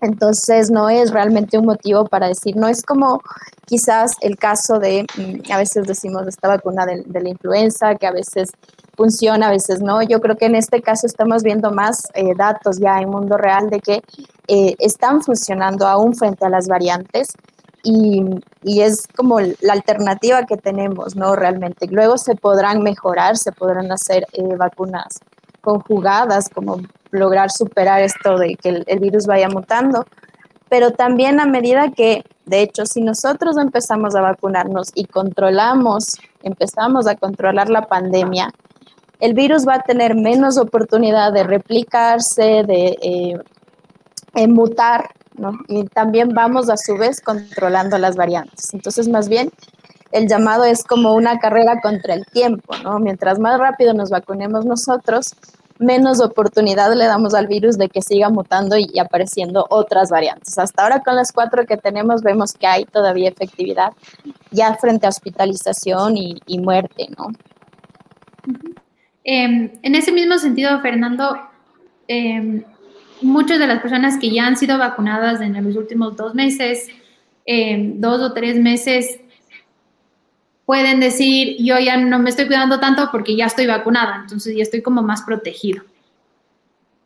Entonces, 0.02 0.72
no 0.72 0.90
es 0.90 1.12
realmente 1.12 1.58
un 1.58 1.66
motivo 1.66 2.06
para 2.06 2.28
decir, 2.28 2.56
no 2.56 2.68
es 2.68 2.84
como 2.84 3.22
quizás 3.66 4.16
el 4.22 4.38
caso 4.38 4.80
de, 4.80 5.06
mm, 5.18 5.52
a 5.52 5.58
veces 5.58 5.88
decimos 5.88 6.28
esta 6.28 6.48
vacuna 6.48 6.86
de, 6.86 7.04
de 7.06 7.22
la 7.22 7.30
influenza, 7.30 7.96
que 7.96 8.08
a 8.08 8.12
veces 8.12 8.52
funciona, 9.02 9.48
a 9.48 9.52
veces 9.52 9.82
no. 9.82 10.02
Yo 10.02 10.20
creo 10.22 10.36
que 10.36 10.46
en 10.46 10.56
este 10.56 10.82
caso 10.82 11.08
estamos 11.08 11.44
viendo 11.44 11.72
más 11.72 12.08
eh, 12.14 12.34
datos 12.36 12.80
ya 12.80 13.00
en 13.00 13.10
mundo 13.10 13.38
real 13.38 13.70
de 13.70 13.80
que 13.80 14.02
eh, 14.48 14.76
están 14.80 15.22
funcionando 15.22 15.88
aún 15.88 16.16
frente 16.16 16.46
a 16.46 16.50
las 16.50 16.68
variantes 16.68 17.30
y, 17.84 18.24
y, 18.62 18.82
es 18.82 19.08
como 19.16 19.40
la 19.40 19.74
alternativa 19.74 20.46
que 20.46 20.56
tenemos, 20.58 21.16
¿no? 21.16 21.36
Realmente. 21.36 21.88
Luego 21.88 22.18
se 22.18 22.36
podrán 22.36 22.84
mejorar, 22.84 23.38
se 23.38 23.52
podrán 23.52 23.92
hacer 23.92 24.28
eh, 24.34 24.56
vacunas 24.56 25.20
conjugadas, 25.62 26.48
como 26.50 26.78
lograr 27.12 27.52
superar 27.52 28.02
esto 28.02 28.38
de 28.38 28.56
que 28.56 28.84
el, 28.86 29.00
virus 29.00 29.26
vaya 29.26 29.50
mutando, 29.50 30.06
pero 30.70 30.92
también 30.92 31.40
a 31.40 31.46
medida 31.46 31.92
que, 31.92 32.24
de 32.46 32.62
hecho, 32.62 32.86
si 32.86 33.02
nosotros 33.02 33.58
empezamos 33.58 34.16
a 34.16 34.22
vacunarnos 34.22 34.92
y 34.96 35.06
controlamos, 35.06 36.18
empezamos 36.44 37.08
a 37.08 37.16
controlar 37.16 37.70
la 37.70 37.88
pandemia, 37.88 38.52
el 39.20 39.34
virus 39.34 39.68
va 39.68 39.76
a 39.76 39.84
tener 39.84 40.16
menos 40.16 40.58
oportunidad 40.58 41.32
de 41.34 41.44
replicarse, 41.44 42.64
de 42.64 42.98
eh, 44.34 44.48
mutar, 44.48 45.10
¿no? 45.36 45.52
Y 45.68 45.86
también 45.86 46.30
vamos 46.30 46.70
a 46.70 46.78
su 46.78 46.98
vez 46.98 47.22
controlando 47.22 47.98
las 47.98 48.16
variantes. 48.16 48.74
Entonces, 48.74 49.08
más 49.08 49.30
bien, 49.30 49.52
el 50.12 50.28
llamado 50.28 50.64
es 50.64 50.84
como 50.84 51.14
una 51.14 51.40
carrera 51.40 51.82
contra 51.82 52.14
el 52.14 52.26
tiempo, 52.26 52.76
¿no? 52.84 53.00
Mientras 53.00 53.40
más 53.40 53.60
rápido 53.60 53.94
nos 53.94 54.10
vacunemos 54.10 54.66
nosotros, 54.66 55.36
menos 55.82 56.22
oportunidad 56.22 56.94
le 56.96 57.06
damos 57.06 57.34
al 57.34 57.48
virus 57.48 57.78
de 57.78 57.90
que 57.90 58.02
siga 58.02 58.30
mutando 58.30 58.78
y, 58.78 59.00
apareciendo 59.00 59.66
otras 59.70 60.10
variantes. 60.10 60.58
Hasta 60.58 60.84
ahora 60.84 61.02
con 61.02 61.16
las 61.16 61.32
cuatro 61.32 61.66
que 61.66 61.78
tenemos 61.78 62.22
vemos 62.22 62.54
que 62.54 62.68
hay 62.68 62.86
todavía 62.86 63.30
efectividad 63.30 63.92
ya 64.52 64.76
frente 64.76 65.08
a 65.08 65.10
hospitalización 65.10 66.18
y, 66.18 66.40
y 66.46 66.60
muerte, 66.60 67.08
¿no? 67.18 67.30
Em, 69.24 69.72
en 69.82 69.96
ese 69.96 70.12
mismo 70.12 70.38
sentido, 70.38 70.80
Fernando, 70.82 71.38
em, 72.08 72.64
muchas 73.22 73.60
de 73.60 73.68
las 73.68 73.82
personas 73.82 74.18
que 74.18 74.32
ya 74.32 74.48
han 74.48 74.58
sido 74.58 74.78
vacunadas 74.78 75.42
en 75.42 75.64
los 75.64 75.76
últimos 75.76 76.16
dos 76.16 76.34
meses, 76.34 76.88
em, 77.46 78.00
dos 78.00 78.22
o 78.22 78.34
tres 78.34 78.58
meses, 78.58 79.20
pueden 80.72 81.02
decir, 81.02 81.58
yo 81.60 81.78
ya 81.80 81.98
no 81.98 82.18
me 82.18 82.30
estoy 82.30 82.46
cuidando 82.48 82.80
tanto 82.80 83.10
porque 83.12 83.36
ya 83.36 83.48
estoy 83.48 83.68
vacunada, 83.68 84.20
entonces 84.22 84.56
ya 84.56 84.64
estoy 84.64 84.82
como 84.82 85.04
más 85.04 85.22
protegido. 85.24 85.84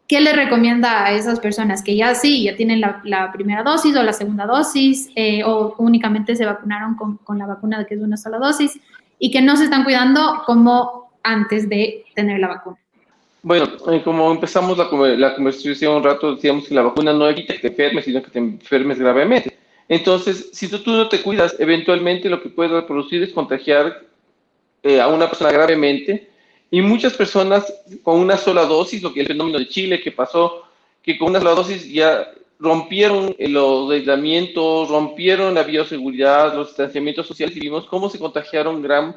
¿Qué 0.08 0.22
le 0.22 0.34
recomienda 0.34 1.04
a 1.04 1.14
esas 1.14 1.40
personas 1.40 1.82
que 1.82 1.96
ya 1.96 2.14
sí, 2.14 2.44
ya 2.44 2.56
tienen 2.56 2.80
la, 2.80 3.32
primera 3.34 3.64
dosis 3.64 3.98
o 3.98 4.04
la 4.04 4.14
segunda 4.14 4.46
dosis 4.46 5.10
eh, 5.16 5.44
o 5.44 5.74
únicamente 5.80 6.36
se 6.36 6.46
vacunaron 6.46 6.96
con, 6.96 7.40
la 7.40 7.48
vacuna 7.48 7.84
que 7.86 7.96
es 7.96 8.02
una 8.02 8.18
sola 8.18 8.38
dosis 8.38 8.80
y 9.18 9.32
que 9.32 9.42
no 9.42 9.58
se 9.58 9.64
están 9.64 9.84
cuidando 9.84 10.44
como 10.46 11.10
antes 11.24 11.68
de 11.68 12.06
tener 12.14 12.40
la 12.42 12.50
vacuna? 12.50 12.78
Bueno, 13.42 13.68
eh, 13.92 14.04
como 14.04 14.32
empezamos 14.32 14.78
la, 14.78 14.86
la, 15.18 15.34
conversación 15.34 15.96
un 15.96 16.04
rato, 16.04 16.36
decíamos 16.36 16.68
que 16.68 16.76
la 16.76 16.84
vacuna 16.84 17.14
no 17.14 17.28
evita 17.28 17.56
que 17.56 17.62
te 17.62 17.68
enfermes, 17.70 18.06
sino 18.06 18.22
que 18.22 18.30
te 18.30 18.38
enfermes 18.38 19.00
gravemente. 19.00 19.58
Entonces, 19.88 20.50
si 20.52 20.68
tú, 20.68 20.80
no 20.86 21.08
te 21.10 21.22
cuidas, 21.22 21.56
eventualmente 21.60 22.30
lo 22.30 22.42
que 22.42 22.50
puedes 22.50 22.84
producir 22.86 23.22
es 23.24 23.34
contagiar 23.34 24.04
eh, 24.84 25.00
a 25.00 25.08
una 25.08 25.28
persona 25.28 25.52
gravemente. 25.52 26.30
Y 26.72 26.82
muchas 26.82 27.14
personas 27.14 27.72
con 28.02 28.20
una 28.20 28.38
sola 28.38 28.66
dosis, 28.66 29.02
lo 29.02 29.14
que 29.14 29.22
el 29.22 29.28
fenómeno 29.28 29.60
de 29.60 29.68
Chile 29.68 30.02
que 30.02 30.12
pasó, 30.12 30.64
que 31.04 31.18
con 31.18 31.30
una 31.30 31.40
sola 31.40 31.52
dosis 31.52 31.88
ya 31.92 32.32
rompieron 32.58 33.36
los 33.38 33.92
aislamientos, 33.92 34.90
rompieron 34.90 35.54
la 35.54 35.64
bioseguridad, 35.64 36.56
los 36.56 36.68
distanciamientos 36.68 37.28
sociales 37.28 37.56
y 37.56 37.60
vimos 37.60 37.86
cómo 37.86 38.10
se 38.10 38.18
contagiaron 38.18 38.82
gran 38.82 39.16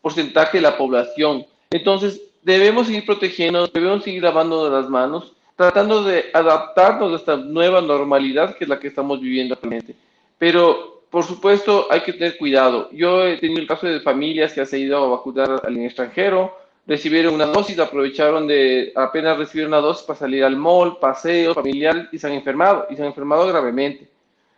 porcentaje 0.00 0.58
de 0.58 0.62
la 0.62 0.76
población. 0.76 1.46
Entonces, 1.70 2.20
debemos 2.42 2.86
seguir 2.86 3.06
protegiendo, 3.06 3.66
debemos 3.68 4.02
seguir 4.02 4.22
lavando 4.22 4.68
las 4.70 4.88
manos, 4.88 5.32
tratando 5.60 6.02
de 6.02 6.30
adaptarnos 6.32 7.12
a 7.12 7.16
esta 7.16 7.36
nueva 7.36 7.82
normalidad 7.82 8.56
que 8.56 8.64
es 8.64 8.70
la 8.70 8.80
que 8.80 8.88
estamos 8.88 9.20
viviendo 9.20 9.52
actualmente. 9.52 9.94
Pero, 10.38 11.02
por 11.10 11.22
supuesto, 11.22 11.86
hay 11.90 12.00
que 12.00 12.14
tener 12.14 12.38
cuidado. 12.38 12.88
Yo 12.92 13.26
he 13.26 13.36
tenido 13.36 13.60
el 13.60 13.66
caso 13.66 13.86
de 13.86 14.00
familias 14.00 14.54
que 14.54 14.62
han 14.62 14.80
ido 14.80 14.96
a 14.96 15.08
vacunar 15.18 15.60
al 15.62 15.76
extranjero, 15.76 16.56
recibieron 16.86 17.34
una 17.34 17.44
dosis, 17.44 17.78
aprovecharon 17.78 18.46
de 18.46 18.90
apenas 18.96 19.36
recibir 19.36 19.66
una 19.66 19.82
dosis 19.82 20.02
para 20.04 20.18
salir 20.18 20.44
al 20.44 20.56
mall, 20.56 20.96
paseo 20.98 21.52
familiar 21.52 22.08
y 22.10 22.18
se 22.18 22.26
han 22.26 22.32
enfermado, 22.32 22.86
y 22.88 22.96
se 22.96 23.02
han 23.02 23.08
enfermado 23.08 23.46
gravemente. 23.46 24.08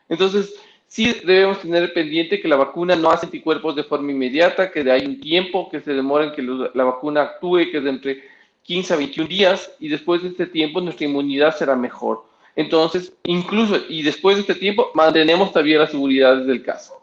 Entonces, 0.09 0.55
sí 0.87 1.17
debemos 1.25 1.59
tener 1.59 1.93
pendiente 1.93 2.41
que 2.41 2.47
la 2.47 2.55
vacuna 2.55 2.95
no 2.95 3.11
hace 3.11 3.27
anticuerpos 3.27 3.75
de 3.75 3.83
forma 3.83 4.13
inmediata, 4.13 4.71
que 4.71 4.89
hay 4.89 5.05
un 5.05 5.19
tiempo 5.21 5.69
que 5.69 5.81
se 5.81 5.95
demora 5.95 6.27
en 6.27 6.33
que 6.33 6.43
la 6.43 6.85
vacuna 6.85 7.23
actúe, 7.23 7.73
que 7.73 7.79
es 7.79 7.87
entre 7.87 8.32
15 8.63 8.95
a 8.95 8.97
21 8.97 9.29
días, 9.29 9.71
y 9.79 9.89
después 9.89 10.23
de 10.23 10.29
este 10.29 10.47
tiempo 10.47 10.81
nuestra 10.81 11.07
inmunidad 11.07 11.57
será 11.57 11.77
mejor. 11.77 12.25
Entonces, 12.55 13.13
incluso, 13.25 13.77
y 13.89 14.03
después 14.03 14.37
de 14.37 14.43
este 14.43 14.55
tiempo, 14.55 14.91
mantenemos 14.95 15.53
todavía 15.53 15.79
la 15.79 15.87
seguridad 15.87 16.37
del 16.45 16.63
caso. 16.63 17.01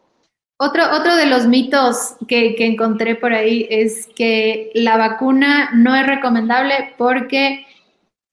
Otro, 0.61 0.83
otro 0.93 1.15
de 1.15 1.25
los 1.25 1.47
mitos 1.47 2.15
que, 2.27 2.55
que, 2.55 2.65
encontré 2.65 3.15
por 3.15 3.33
ahí 3.33 3.65
es 3.69 4.07
que 4.15 4.71
la 4.73 4.97
vacuna 4.97 5.71
no 5.73 5.95
es 5.95 6.05
recomendable 6.05 6.95
porque 6.97 7.65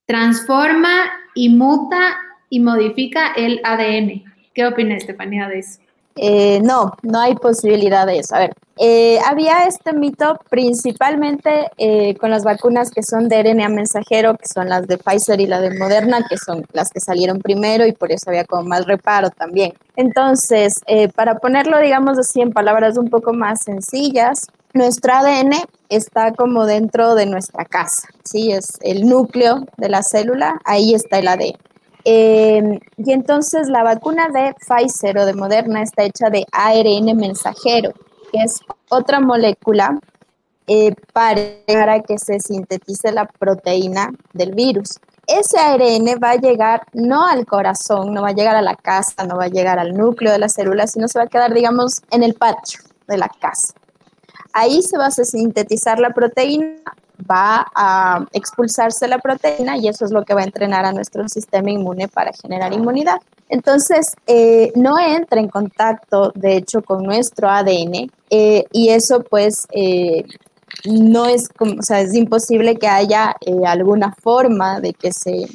transforma 0.06 1.10
y 1.34 1.50
muta 1.50 2.18
y 2.50 2.60
modifica 2.60 3.32
el 3.36 3.60
ADN. 3.62 4.24
¿Qué 4.54 4.66
opina 4.66 4.96
Estefanía 4.96 5.48
de 5.48 5.60
eso? 5.60 5.80
Eh, 6.16 6.60
no, 6.62 6.92
no 7.02 7.20
hay 7.20 7.34
posibilidad 7.34 8.06
de 8.06 8.18
eso. 8.18 8.34
A 8.34 8.40
ver, 8.40 8.54
eh, 8.78 9.18
había 9.26 9.64
este 9.64 9.92
mito 9.92 10.38
principalmente 10.48 11.70
eh, 11.76 12.16
con 12.16 12.30
las 12.30 12.42
vacunas 12.42 12.90
que 12.90 13.02
son 13.02 13.28
de 13.28 13.42
RNA 13.42 13.68
mensajero, 13.68 14.36
que 14.36 14.46
son 14.46 14.68
las 14.68 14.86
de 14.86 14.98
Pfizer 14.98 15.40
y 15.40 15.46
la 15.46 15.60
de 15.60 15.78
Moderna, 15.78 16.26
que 16.28 16.38
son 16.38 16.64
las 16.72 16.90
que 16.90 17.00
salieron 17.00 17.40
primero 17.40 17.86
y 17.86 17.92
por 17.92 18.12
eso 18.12 18.30
había 18.30 18.44
como 18.44 18.64
más 18.64 18.86
reparo 18.86 19.30
también. 19.30 19.74
Entonces, 19.96 20.80
para 21.14 21.38
ponerlo, 21.38 21.80
digamos 21.80 22.18
así, 22.18 22.40
en 22.40 22.52
palabras 22.52 22.98
un 22.98 23.08
poco 23.08 23.32
más 23.32 23.62
sencillas, 23.62 24.46
nuestro 24.74 25.14
ADN 25.14 25.52
está 25.88 26.32
como 26.32 26.66
dentro 26.66 27.14
de 27.14 27.26
nuestra 27.26 27.64
casa, 27.64 28.08
¿sí? 28.24 28.52
Es 28.52 28.78
el 28.82 29.06
núcleo 29.06 29.64
de 29.78 29.88
la 29.88 30.02
célula, 30.02 30.60
ahí 30.64 30.94
está 30.94 31.18
el 31.18 31.28
ADN. 31.28 31.56
Em, 32.08 32.78
y 32.98 33.12
entonces 33.12 33.68
la 33.68 33.82
vacuna 33.82 34.28
de 34.28 34.54
Pfizer 34.54 35.18
o 35.18 35.26
de 35.26 35.34
Moderna 35.34 35.82
está 35.82 36.04
hecha 36.04 36.30
de 36.30 36.46
ARN 36.52 37.16
mensajero, 37.16 37.92
que 38.30 38.44
es 38.44 38.60
otra 38.90 39.18
molécula 39.18 39.98
eh, 40.68 40.94
para 41.12 42.00
que 42.02 42.16
se 42.18 42.38
sintetice 42.38 43.10
la 43.10 43.26
proteína 43.26 44.12
del 44.32 44.54
virus. 44.54 45.00
Ese 45.26 45.58
ARN 45.58 46.06
va 46.22 46.30
a 46.30 46.36
llegar 46.36 46.86
no 46.92 47.26
al 47.26 47.44
corazón, 47.44 48.14
no 48.14 48.22
va 48.22 48.28
a 48.28 48.34
llegar 48.34 48.54
a 48.54 48.62
la 48.62 48.76
casa, 48.76 49.24
no 49.24 49.36
va 49.36 49.46
a 49.46 49.48
llegar 49.48 49.80
al 49.80 49.92
núcleo 49.92 50.30
de 50.30 50.38
la 50.38 50.48
célula, 50.48 50.86
sino 50.86 51.08
se 51.08 51.18
va 51.18 51.24
a 51.24 51.28
quedar, 51.28 51.52
digamos, 51.52 52.02
en 52.12 52.22
el 52.22 52.34
patio 52.34 52.78
de 53.08 53.18
la 53.18 53.28
casa. 53.40 53.74
Ahí 54.52 54.80
se 54.82 54.96
va 54.96 55.06
a 55.06 55.10
sintetizar 55.10 55.98
la 55.98 56.10
proteína 56.10 56.76
va 57.18 57.66
a 57.74 58.26
expulsarse 58.32 59.08
la 59.08 59.18
proteína 59.18 59.76
y 59.76 59.88
eso 59.88 60.04
es 60.04 60.10
lo 60.10 60.24
que 60.24 60.34
va 60.34 60.42
a 60.42 60.44
entrenar 60.44 60.84
a 60.84 60.92
nuestro 60.92 61.28
sistema 61.28 61.70
inmune 61.70 62.08
para 62.08 62.32
generar 62.32 62.72
inmunidad. 62.72 63.16
Entonces, 63.48 64.14
eh, 64.26 64.72
no 64.74 64.98
entra 64.98 65.40
en 65.40 65.48
contacto, 65.48 66.32
de 66.34 66.56
hecho, 66.56 66.82
con 66.82 67.04
nuestro 67.04 67.48
ADN 67.48 68.10
eh, 68.30 68.64
y 68.72 68.88
eso 68.90 69.22
pues 69.22 69.66
eh, 69.72 70.24
no 70.84 71.26
es, 71.26 71.48
como, 71.48 71.78
o 71.78 71.82
sea, 71.82 72.00
es 72.00 72.14
imposible 72.14 72.76
que 72.76 72.88
haya 72.88 73.34
alguna 73.66 74.14
forma 74.14 74.80
de 74.80 74.92
que 74.92 75.12
se 75.12 75.46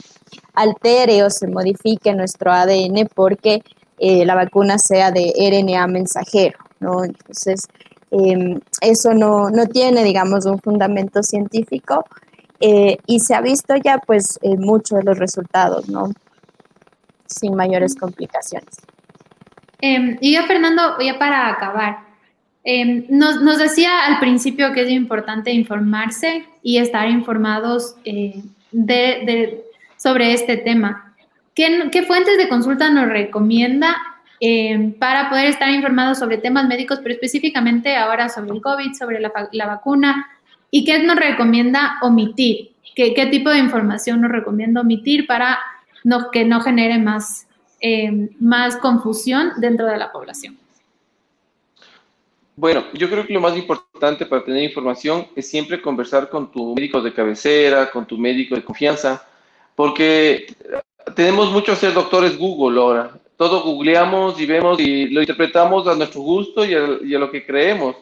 altere 0.53 1.23
o 1.23 1.29
se 1.29 1.47
modifique 1.47 2.13
nuestro 2.13 2.51
ADN 2.51 3.07
porque 3.13 3.61
la 3.99 4.33
vacuna 4.33 4.79
sea 4.79 5.11
de 5.11 5.31
RNA 5.37 5.85
mensajero, 5.85 6.57
¿no? 6.79 7.03
Entonces, 7.03 7.67
Em, 8.11 8.59
eso 8.81 9.13
no, 9.13 9.49
no, 9.49 9.65
tiene, 9.67 10.03
digamos, 10.03 10.45
un 10.45 10.59
fundamento 10.59 11.23
científico 11.23 12.05
eh, 12.59 12.97
y 13.07 13.21
se 13.21 13.33
ha 13.33 13.41
visto 13.41 13.73
ya, 13.77 13.99
pues, 13.99 14.37
eh, 14.41 14.57
muchos 14.57 14.99
de 14.99 15.05
los 15.05 15.17
resultados, 15.17 15.87
¿no? 15.87 16.11
Sin 17.25 17.55
mayores 17.55 17.95
complicaciones. 17.95 18.75
Em, 19.79 20.17
y 20.19 20.33
ya, 20.33 20.45
Fernando, 20.45 20.99
ya 20.99 21.17
para 21.17 21.49
acabar, 21.49 21.99
em, 22.65 23.05
nos, 23.09 23.41
nos, 23.41 23.57
decía 23.57 24.05
al 24.05 24.19
principio 24.19 24.73
que 24.73 24.81
es 24.81 24.89
importante 24.89 25.51
informarse 25.51 26.45
y 26.61 26.77
estar 26.77 27.09
informados 27.09 27.95
eh, 28.03 28.43
de, 28.71 29.23
de, 29.25 29.63
sobre 29.95 30.33
este 30.33 30.57
tema. 30.57 31.15
¿Qué, 31.55 31.89
¿Qué 31.91 32.03
fuentes 32.03 32.37
de 32.37 32.49
consulta 32.49 32.91
nos 32.91 33.07
recomienda 33.07 33.95
eh, 34.43 34.95
para 34.97 35.29
poder 35.29 35.45
estar 35.45 35.69
informados 35.69 36.17
sobre 36.17 36.39
temas 36.39 36.67
médicos, 36.67 36.99
pero 37.03 37.13
específicamente 37.13 37.95
ahora 37.95 38.27
sobre 38.27 38.49
el 38.49 38.61
COVID, 38.61 38.93
sobre 38.93 39.19
la, 39.19 39.67
vacuna. 39.67 40.27
Y 40.71 40.83
qué 40.83 40.97
nos 41.03 41.15
recomienda 41.15 41.99
omitir, 42.01 42.71
¿Qué, 42.95 43.27
tipo 43.29 43.51
de 43.51 43.59
información 43.59 44.19
nos 44.19 44.31
recomienda 44.31 44.81
omitir 44.81 45.27
para 45.27 45.59
que 46.33 46.43
no 46.43 46.59
genere 46.61 46.97
más, 46.97 47.45
eh, 47.79 48.29
más 48.39 48.77
confusión 48.77 49.51
dentro 49.57 49.85
de 49.85 49.97
la 49.97 50.11
población. 50.11 50.57
Bueno, 52.55 52.85
yo 52.93 53.09
creo 53.11 53.27
que 53.27 53.33
lo 53.33 53.41
más 53.41 53.55
importante 53.55 54.25
para 54.25 54.43
tener 54.43 54.63
información 54.63 55.27
es 55.35 55.47
siempre 55.47 55.79
conversar 55.79 56.29
con 56.29 56.51
tu 56.51 56.73
médico 56.73 56.99
de 56.99 57.13
cabecera, 57.13 57.91
con 57.91 58.07
tu 58.07 58.17
médico 58.17 58.55
de 58.55 58.63
confianza, 58.63 59.23
porque 59.75 60.47
tenemos 61.15 61.51
mucho 61.51 61.71
a 61.71 61.75
ser 61.75 61.93
doctores 61.93 62.37
Google 62.37 62.79
ahora 62.79 63.20
todo 63.41 63.63
googleamos 63.63 64.39
y 64.39 64.45
vemos 64.45 64.79
y 64.79 65.07
lo 65.07 65.19
interpretamos 65.19 65.87
a 65.87 65.95
nuestro 65.95 66.21
gusto 66.21 66.63
y 66.63 66.75
a, 66.75 67.17
lo 67.17 67.31
que 67.31 67.43
creemos, 67.43 67.95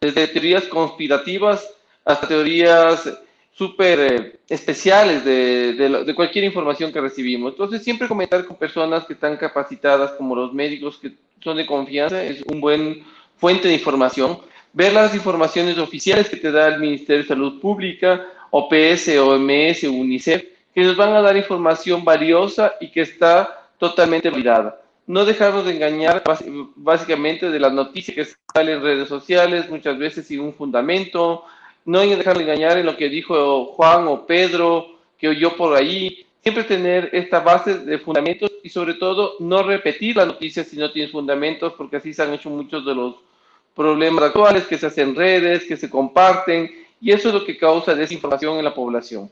desde 0.00 0.26
teorías 0.26 0.64
conspirativas 0.64 1.68
hasta 2.02 2.26
teorías 2.26 3.06
súper 3.52 4.00
eh, 4.00 4.38
especiales 4.48 5.22
de, 5.22 5.74
de, 5.74 6.14
cualquier 6.14 6.44
información 6.44 6.90
que 6.94 7.02
recibimos. 7.02 7.52
Entonces, 7.52 7.84
siempre 7.84 8.08
comentar 8.08 8.46
con 8.46 8.56
personas 8.56 9.04
que 9.04 9.12
están 9.12 9.36
capacitadas, 9.36 10.12
como 10.12 10.34
los 10.34 10.54
médicos 10.54 10.96
que 10.96 11.12
son 11.44 11.58
de 11.58 11.66
confianza, 11.66 12.24
es 12.24 12.40
un 12.50 12.62
buen 12.62 13.04
fuente 13.36 13.68
de 13.68 13.74
información. 13.74 14.38
Ver 14.72 14.94
las 14.94 15.14
informaciones 15.14 15.76
oficiales 15.76 16.30
que 16.30 16.38
te 16.38 16.50
da 16.50 16.68
el 16.68 16.80
Ministerio 16.80 17.20
de 17.20 17.28
Salud 17.28 17.60
Pública, 17.60 18.26
OPS, 18.50 19.08
OMS, 19.18 19.82
UNICEF, 19.82 20.42
que 20.74 20.84
nos 20.84 20.96
van 20.96 21.12
a 21.12 21.20
dar 21.20 21.36
información 21.36 22.02
valiosa 22.02 22.76
y 22.80 22.90
que 22.90 23.02
está 23.02 23.68
totalmente 23.78 24.30
validada 24.30 24.80
no 25.06 25.24
dejarnos 25.24 25.64
de 25.64 25.74
engañar 25.76 26.22
básicamente 26.74 27.50
de 27.50 27.60
las 27.60 27.72
noticias 27.72 28.14
que 28.14 28.34
salen 28.52 28.76
en 28.76 28.82
redes 28.82 29.08
sociales, 29.08 29.70
muchas 29.70 29.98
veces 29.98 30.26
sin 30.26 30.40
un 30.40 30.54
fundamento, 30.54 31.44
no 31.84 32.00
dejar 32.00 32.36
de 32.36 32.42
engañar 32.42 32.78
en 32.78 32.86
lo 32.86 32.96
que 32.96 33.08
dijo 33.08 33.66
Juan 33.66 34.08
o 34.08 34.26
Pedro, 34.26 34.98
que 35.18 35.28
oyó 35.28 35.56
por 35.56 35.76
ahí, 35.76 36.26
siempre 36.42 36.64
tener 36.64 37.10
esta 37.12 37.40
base 37.40 37.78
de 37.78 37.98
fundamentos 37.98 38.50
y 38.62 38.68
sobre 38.68 38.94
todo 38.94 39.34
no 39.40 39.62
repetir 39.62 40.16
las 40.16 40.26
noticias 40.26 40.66
si 40.66 40.76
no 40.76 40.90
tienes 40.90 41.12
fundamentos, 41.12 41.72
porque 41.74 41.96
así 41.96 42.12
se 42.12 42.22
han 42.22 42.34
hecho 42.34 42.50
muchos 42.50 42.84
de 42.84 42.94
los 42.94 43.16
problemas 43.74 44.24
actuales 44.24 44.64
que 44.66 44.78
se 44.78 44.86
hacen 44.86 45.14
redes, 45.14 45.64
que 45.64 45.76
se 45.76 45.88
comparten, 45.88 46.70
y 47.00 47.12
eso 47.12 47.28
es 47.28 47.34
lo 47.34 47.44
que 47.44 47.56
causa 47.56 47.94
desinformación 47.94 48.58
en 48.58 48.64
la 48.64 48.74
población. 48.74 49.30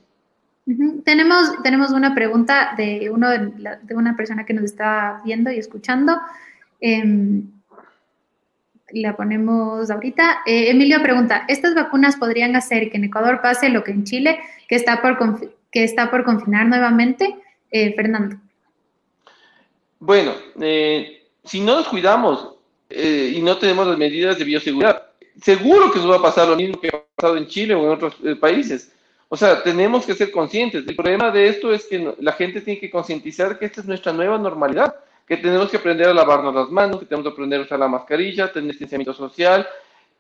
Tenemos, 1.05 1.63
tenemos 1.63 1.91
una 1.91 2.15
pregunta 2.15 2.75
de, 2.77 3.11
uno 3.11 3.29
de, 3.29 3.95
una 3.95 4.17
persona 4.17 4.47
que 4.47 4.55
nos 4.55 4.65
está 4.65 5.21
viendo 5.25 5.51
y 5.51 5.59
escuchando. 5.59 6.19
Em, 6.81 7.51
la 8.93 9.15
ponemos 9.15 9.91
ahorita. 9.91 10.41
Eh, 10.47 10.71
Emilio 10.71 11.03
pregunta, 11.03 11.45
¿estas 11.49 11.75
vacunas 11.75 12.17
podrían 12.17 12.57
hacer 12.57 12.91
que 12.91 12.97
en 12.97 13.05
Ecuador 13.05 13.43
pase 13.43 13.69
lo 13.69 13.85
que 13.85 13.91
en 13.91 14.05
Chile, 14.05 14.41
que 14.67 14.77
está 14.77 15.03
por, 15.03 15.19
que 15.71 15.85
está 15.85 16.11
por 16.11 16.25
confinar 16.25 16.67
nuevamente? 16.67 17.37
Eh, 17.71 17.93
Fernando. 17.95 18.37
Bueno, 19.99 20.33
eh, 20.61 21.27
si 21.45 21.61
no 21.61 21.75
nos 21.77 21.89
cuidamos 21.89 22.53
y 22.91 23.41
no 23.43 23.59
tenemos 23.59 23.89
las 23.89 23.99
medidas 23.99 24.39
de 24.39 24.45
bioseguridad, 24.45 25.11
seguro 25.43 25.91
que 25.91 25.99
nos 25.99 26.11
va 26.11 26.17
a 26.17 26.23
pasar 26.23 26.47
lo 26.47 26.55
mismo 26.55 26.81
que 26.81 26.89
ha 26.89 27.03
pasado 27.17 27.37
en 27.37 27.49
Chile 27.49 27.75
o 27.75 27.85
en 27.85 27.91
otros 27.91 28.15
países 28.39 28.93
o 29.35 29.37
sea, 29.37 29.65
tenemos 29.65 30.07
que 30.07 30.15
ser 30.15 30.31
conscientes. 30.31 30.87
El 30.87 30.95
problema 30.95 31.29
de 31.33 31.49
esto 31.49 31.75
es 31.75 31.87
que 31.87 32.15
la 32.21 32.31
gente 32.35 32.61
tiene 32.61 32.79
que 32.79 32.89
concientizar 32.89 33.59
que 33.59 33.65
esta 33.65 33.81
es 33.81 33.87
nuestra 33.89 34.13
nueva 34.13 34.39
normalidad, 34.39 34.95
que 35.27 35.37
tenemos 35.37 35.69
que 35.71 35.77
aprender 35.77 36.07
a 36.07 36.15
lavarnos 36.15 36.55
las 36.55 36.71
manos, 36.71 37.01
que 37.01 37.07
tenemos 37.07 37.27
que 37.27 37.33
aprender 37.33 37.59
a 37.59 37.65
usar 37.65 37.81
la 37.81 37.89
mascarilla, 37.89 38.53
tener 38.53 38.71
distanciamiento 38.71 39.13
social. 39.13 39.67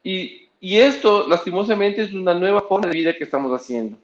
Y, 0.03 0.49
y 0.61 0.79
esto, 0.79 1.29
lastimosamente, 1.29 2.03
es 2.03 2.13
una 2.13 2.35
nueva 2.35 2.63
forma 2.63 2.89
de 2.89 2.93
vida 2.93 3.15
que 3.17 3.23
estamos 3.23 3.53
haciendo. 3.53 3.97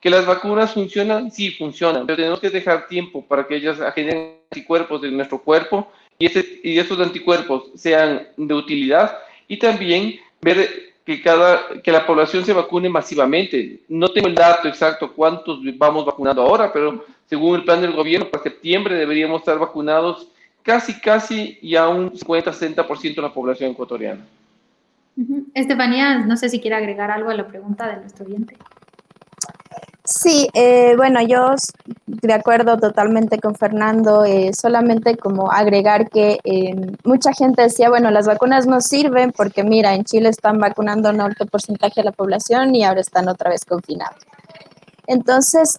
Que 0.00 0.08
las 0.08 0.24
vacunas 0.24 0.72
funcionan, 0.72 1.32
sí 1.32 1.50
funcionan, 1.50 2.06
pero 2.06 2.18
tenemos 2.18 2.38
que 2.38 2.50
dejar 2.50 2.86
tiempo 2.86 3.26
para 3.26 3.44
que 3.44 3.56
ellas 3.56 3.80
generen 3.96 4.36
anticuerpos 4.48 5.02
en 5.02 5.16
nuestro 5.16 5.42
cuerpo 5.42 5.90
y, 6.20 6.26
ese, 6.26 6.60
y 6.62 6.78
esos 6.78 7.00
anticuerpos 7.00 7.72
sean 7.74 8.28
de 8.36 8.54
utilidad 8.54 9.18
y 9.48 9.56
también 9.56 10.20
ver 10.40 10.91
que, 11.16 11.22
cada, 11.22 11.80
que 11.82 11.92
la 11.92 12.06
población 12.06 12.44
se 12.44 12.52
vacune 12.52 12.88
masivamente. 12.88 13.80
No 13.88 14.08
tengo 14.08 14.28
el 14.28 14.34
dato 14.34 14.68
exacto 14.68 15.12
cuántos 15.12 15.60
vamos 15.76 16.04
vacunando 16.04 16.42
ahora, 16.42 16.72
pero 16.72 17.04
según 17.26 17.56
el 17.56 17.64
plan 17.64 17.80
del 17.80 17.92
gobierno, 17.92 18.28
para 18.28 18.42
septiembre 18.42 18.94
deberíamos 18.94 19.40
estar 19.40 19.58
vacunados 19.58 20.28
casi, 20.62 20.98
casi 21.00 21.58
ya 21.62 21.88
un 21.88 22.12
50-60% 22.12 23.14
de 23.16 23.22
la 23.22 23.32
población 23.32 23.72
ecuatoriana. 23.72 24.24
Estefanía, 25.54 26.18
no 26.18 26.36
sé 26.36 26.48
si 26.48 26.60
quiere 26.60 26.76
agregar 26.76 27.10
algo 27.10 27.30
a 27.30 27.34
la 27.34 27.46
pregunta 27.46 27.86
de 27.88 27.96
nuestro 28.00 28.24
oyente. 28.24 28.56
Sí, 30.04 30.48
eh, 30.54 30.94
bueno, 30.96 31.22
yo 31.22 31.54
de 32.06 32.32
acuerdo 32.32 32.76
totalmente 32.76 33.38
con 33.38 33.54
Fernando, 33.54 34.24
eh, 34.24 34.52
solamente 34.52 35.16
como 35.16 35.52
agregar 35.52 36.10
que 36.10 36.40
eh, 36.42 36.74
mucha 37.04 37.32
gente 37.32 37.62
decía, 37.62 37.88
bueno, 37.88 38.10
las 38.10 38.26
vacunas 38.26 38.66
no 38.66 38.80
sirven 38.80 39.30
porque 39.30 39.62
mira, 39.62 39.94
en 39.94 40.02
Chile 40.04 40.28
están 40.28 40.58
vacunando 40.58 41.10
un 41.10 41.20
alto 41.20 41.46
porcentaje 41.46 42.00
de 42.00 42.06
la 42.06 42.12
población 42.12 42.74
y 42.74 42.82
ahora 42.84 43.00
están 43.00 43.28
otra 43.28 43.50
vez 43.50 43.64
confinados. 43.64 44.16
Entonces, 45.06 45.78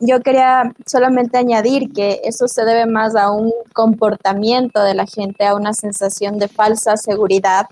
yo 0.00 0.20
quería 0.22 0.72
solamente 0.86 1.38
añadir 1.38 1.92
que 1.92 2.20
eso 2.24 2.48
se 2.48 2.64
debe 2.64 2.84
más 2.86 3.14
a 3.14 3.30
un 3.30 3.52
comportamiento 3.72 4.82
de 4.82 4.94
la 4.94 5.06
gente, 5.06 5.46
a 5.46 5.54
una 5.54 5.72
sensación 5.72 6.38
de 6.38 6.48
falsa 6.48 6.96
seguridad 6.96 7.66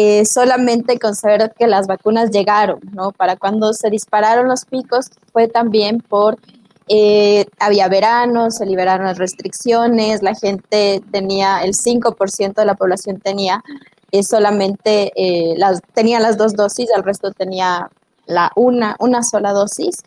eh, 0.00 0.24
solamente 0.26 0.96
con 0.96 1.16
saber 1.16 1.52
que 1.58 1.66
las 1.66 1.88
vacunas 1.88 2.30
llegaron, 2.30 2.78
¿no? 2.92 3.10
Para 3.10 3.34
cuando 3.34 3.72
se 3.72 3.90
dispararon 3.90 4.46
los 4.46 4.64
picos 4.64 5.06
fue 5.32 5.48
también 5.48 5.98
por, 5.98 6.38
eh, 6.86 7.46
había 7.58 7.88
verano, 7.88 8.52
se 8.52 8.64
liberaron 8.64 9.06
las 9.06 9.18
restricciones, 9.18 10.22
la 10.22 10.36
gente 10.36 11.02
tenía, 11.10 11.64
el 11.64 11.74
5% 11.74 12.54
de 12.54 12.64
la 12.64 12.76
población 12.76 13.18
tenía 13.18 13.64
eh, 14.12 14.22
solamente, 14.22 15.10
las, 15.56 15.80
tenía 15.94 16.20
las 16.20 16.36
dos 16.36 16.54
dosis, 16.54 16.88
el 16.94 17.02
resto 17.02 17.32
tenía 17.32 17.90
la 18.26 18.52
una, 18.54 18.94
una 19.00 19.24
sola 19.24 19.50
dosis. 19.52 20.04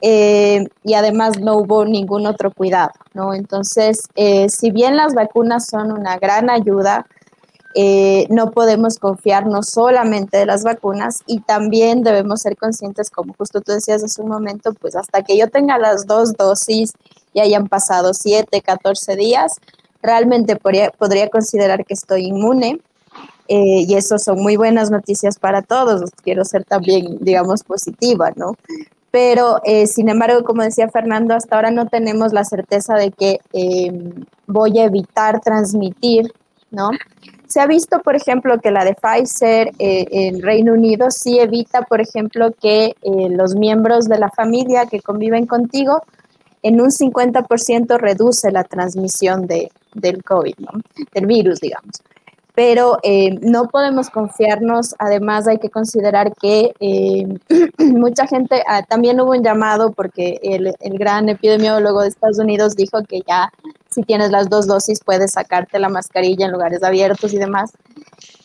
y 0.00 0.94
además 0.94 1.38
no 1.38 1.58
hubo 1.58 1.84
ningún 1.84 2.26
otro 2.26 2.50
cuidado, 2.50 2.92
¿no? 3.12 3.34
Entonces, 3.34 4.08
si 4.48 4.70
bien 4.70 4.96
las 4.96 5.12
vacunas 5.12 5.66
son 5.66 5.92
una 5.92 6.16
gran 6.16 6.48
ayuda, 6.48 7.04
eh, 7.74 8.26
no 8.30 8.50
podemos 8.50 8.98
confiarnos 8.98 9.68
solamente 9.68 10.38
de 10.38 10.46
las 10.46 10.64
vacunas 10.64 11.22
y 11.26 11.40
también 11.40 12.02
debemos 12.02 12.40
ser 12.40 12.56
conscientes, 12.56 13.10
como 13.10 13.34
justo 13.34 13.60
tú 13.60 13.72
decías 13.72 14.02
hace 14.02 14.22
un 14.22 14.28
momento, 14.28 14.72
pues 14.72 14.96
hasta 14.96 15.22
que 15.22 15.36
yo 15.36 15.48
tenga 15.48 15.78
las 15.78 16.06
dos 16.06 16.32
dosis 16.32 16.92
y 17.34 17.40
hayan 17.40 17.68
pasado 17.68 18.14
7, 18.14 18.62
14 18.62 19.16
días, 19.16 19.56
realmente 20.02 20.56
podría, 20.56 20.90
podría 20.90 21.28
considerar 21.28 21.84
que 21.84 21.94
estoy 21.94 22.26
inmune. 22.26 22.80
Eh, 23.50 23.86
y 23.88 23.94
eso 23.94 24.18
son 24.18 24.42
muy 24.42 24.56
buenas 24.56 24.90
noticias 24.90 25.38
para 25.38 25.62
todos. 25.62 26.10
Quiero 26.22 26.44
ser 26.44 26.64
también, 26.64 27.16
digamos, 27.20 27.64
positiva, 27.64 28.30
¿no? 28.36 28.56
Pero, 29.10 29.60
eh, 29.64 29.86
sin 29.86 30.10
embargo, 30.10 30.44
como 30.44 30.62
decía 30.62 30.88
Fernando, 30.90 31.34
hasta 31.34 31.56
ahora 31.56 31.70
no 31.70 31.86
tenemos 31.86 32.34
la 32.34 32.44
certeza 32.44 32.94
de 32.96 33.10
que 33.10 33.40
voy 34.46 34.78
a 34.78 34.84
evitar 34.84 35.40
transmitir, 35.40 36.30
¿no? 36.70 36.90
Se 37.48 37.60
ha 37.60 37.66
visto, 37.66 38.00
por 38.00 38.14
ejemplo, 38.14 38.60
que 38.60 38.70
la 38.70 38.84
de 38.84 38.94
Pfizer 38.94 39.72
eh, 39.78 40.06
en 40.10 40.42
Reino 40.42 40.74
Unido 40.74 41.10
sí 41.10 41.38
evita, 41.40 41.82
por 41.82 42.00
ejemplo, 42.00 42.52
que 42.52 42.94
eh, 43.02 43.28
los 43.30 43.56
miembros 43.56 44.04
de 44.04 44.18
la 44.18 44.30
familia 44.30 44.86
que 44.86 45.00
conviven 45.00 45.46
contigo 45.46 46.02
en 46.62 46.80
un 46.80 46.90
50% 46.90 47.98
reduce 47.98 48.52
la 48.52 48.64
transmisión 48.64 49.46
de, 49.46 49.70
del 49.94 50.22
COVID, 50.22 50.54
del 51.14 51.26
virus, 51.26 51.60
digamos 51.60 52.02
pero 52.58 52.98
eh, 53.04 53.38
no 53.40 53.68
podemos 53.68 54.10
confiarnos. 54.10 54.96
Además, 54.98 55.46
hay 55.46 55.58
que 55.58 55.70
considerar 55.70 56.34
que 56.34 56.74
eh, 56.80 57.38
mucha 57.78 58.26
gente, 58.26 58.64
ah, 58.66 58.82
también 58.82 59.20
hubo 59.20 59.30
un 59.30 59.44
llamado 59.44 59.92
porque 59.92 60.40
el, 60.42 60.74
el, 60.80 60.98
gran 60.98 61.28
epidemiólogo 61.28 62.02
de 62.02 62.08
Estados 62.08 62.40
Unidos 62.40 62.74
dijo 62.74 63.04
que 63.04 63.20
ya 63.24 63.52
si 63.88 64.02
tienes 64.02 64.32
las 64.32 64.48
dos 64.48 64.66
dosis 64.66 64.98
puedes 65.04 65.34
sacarte 65.34 65.78
la 65.78 65.88
mascarilla 65.88 66.46
en 66.46 66.50
lugares 66.50 66.82
abiertos 66.82 67.32
y 67.32 67.38
demás. 67.38 67.70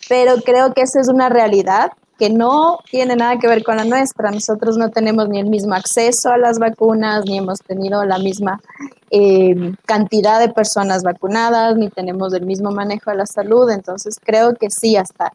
Pero 0.08 0.36
creo 0.46 0.76
que 0.76 0.82
esa 0.82 1.02
es 1.02 1.08
una 1.10 1.30
realidad 1.30 1.92
que 2.20 2.30
no 2.30 2.82
tiene 2.92 3.16
nada 3.16 3.40
que 3.40 3.48
ver 3.48 3.64
con 3.64 3.78
la 3.78 3.84
nuestra. 3.84 4.30
Nosotros 4.30 4.78
no 4.78 4.92
tenemos 4.92 5.28
ni 5.28 5.40
el 5.40 5.48
mismo 5.48 5.74
acceso 5.74 6.30
a 6.30 6.38
las 6.38 6.60
vacunas, 6.60 7.26
ni 7.26 7.40
hemos 7.40 7.62
tenido 7.62 8.06
la 8.06 8.20
misma 8.20 8.62
eh, 9.16 9.76
cantidad 9.86 10.40
de 10.40 10.50
personas 10.50 11.04
vacunadas, 11.04 11.76
ni 11.76 11.90
tenemos 11.90 12.34
el 12.34 12.48
mismo 12.48 12.72
manejo 12.72 13.12
de 13.12 13.18
la 13.18 13.28
salud. 13.28 13.70
Entonces 13.70 14.18
creo 14.20 14.56
que 14.56 14.72
sí, 14.72 14.98
hasta 14.98 15.32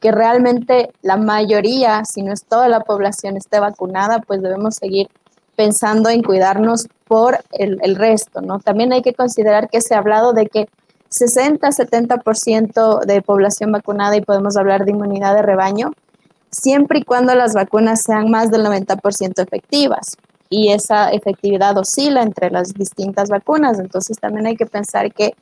que 0.00 0.12
realmente 0.12 0.90
la 1.02 1.18
mayoría, 1.18 2.06
si 2.06 2.22
no 2.22 2.32
es 2.32 2.44
toda 2.44 2.68
la 2.68 2.80
población, 2.80 3.36
esté 3.36 3.60
vacunada, 3.60 4.20
pues 4.20 4.40
debemos 4.40 4.76
seguir 4.76 5.08
pensando 5.56 6.08
en 6.08 6.22
cuidarnos 6.22 6.88
por 7.06 7.38
el, 7.52 7.96
resto, 7.96 8.40
¿no? 8.40 8.60
También 8.60 8.94
hay 8.94 9.02
que 9.02 9.12
considerar 9.12 9.68
que 9.68 9.82
se 9.82 9.94
ha 9.94 9.98
hablado 9.98 10.32
de 10.32 10.46
que 10.46 10.70
60-70% 11.10 13.04
de 13.04 13.20
población 13.20 13.72
vacunada 13.72 14.16
y 14.16 14.22
podemos 14.22 14.56
hablar 14.56 14.86
de 14.86 14.92
inmunidad 14.92 15.34
de 15.34 15.42
rebaño, 15.42 15.90
siempre 16.50 17.00
y 17.00 17.04
cuando 17.04 17.34
las 17.34 17.52
vacunas 17.52 18.04
sean 18.04 18.30
más 18.30 18.50
del 18.50 18.64
90% 18.64 19.42
efectivas. 19.42 20.16
Y 20.50 20.72
esa 20.72 21.10
efectividad 21.10 21.76
oscila 21.76 22.22
entre 22.22 22.50
las 22.50 22.72
distintas 22.72 23.28
vacunas. 23.28 23.78
Entonces 23.78 24.18
también 24.18 24.46
hay 24.46 24.56
que 24.56 24.66
pensar 24.66 25.12
que 25.12 25.34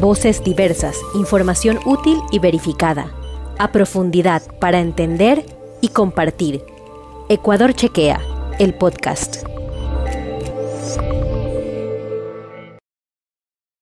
Voces 0.01 0.45
diversas, 0.45 0.99
información 1.15 1.79
útil 1.87 2.19
y 2.31 2.39
verificada. 2.39 3.13
A 3.59 3.73
profundidad 3.73 4.43
para 4.61 4.81
entender 4.81 5.45
y 5.81 5.89
compartir. 5.89 6.63
Ecuador 7.29 7.73
Chequea, 7.73 8.21
el 8.59 8.75
podcast. 8.75 9.45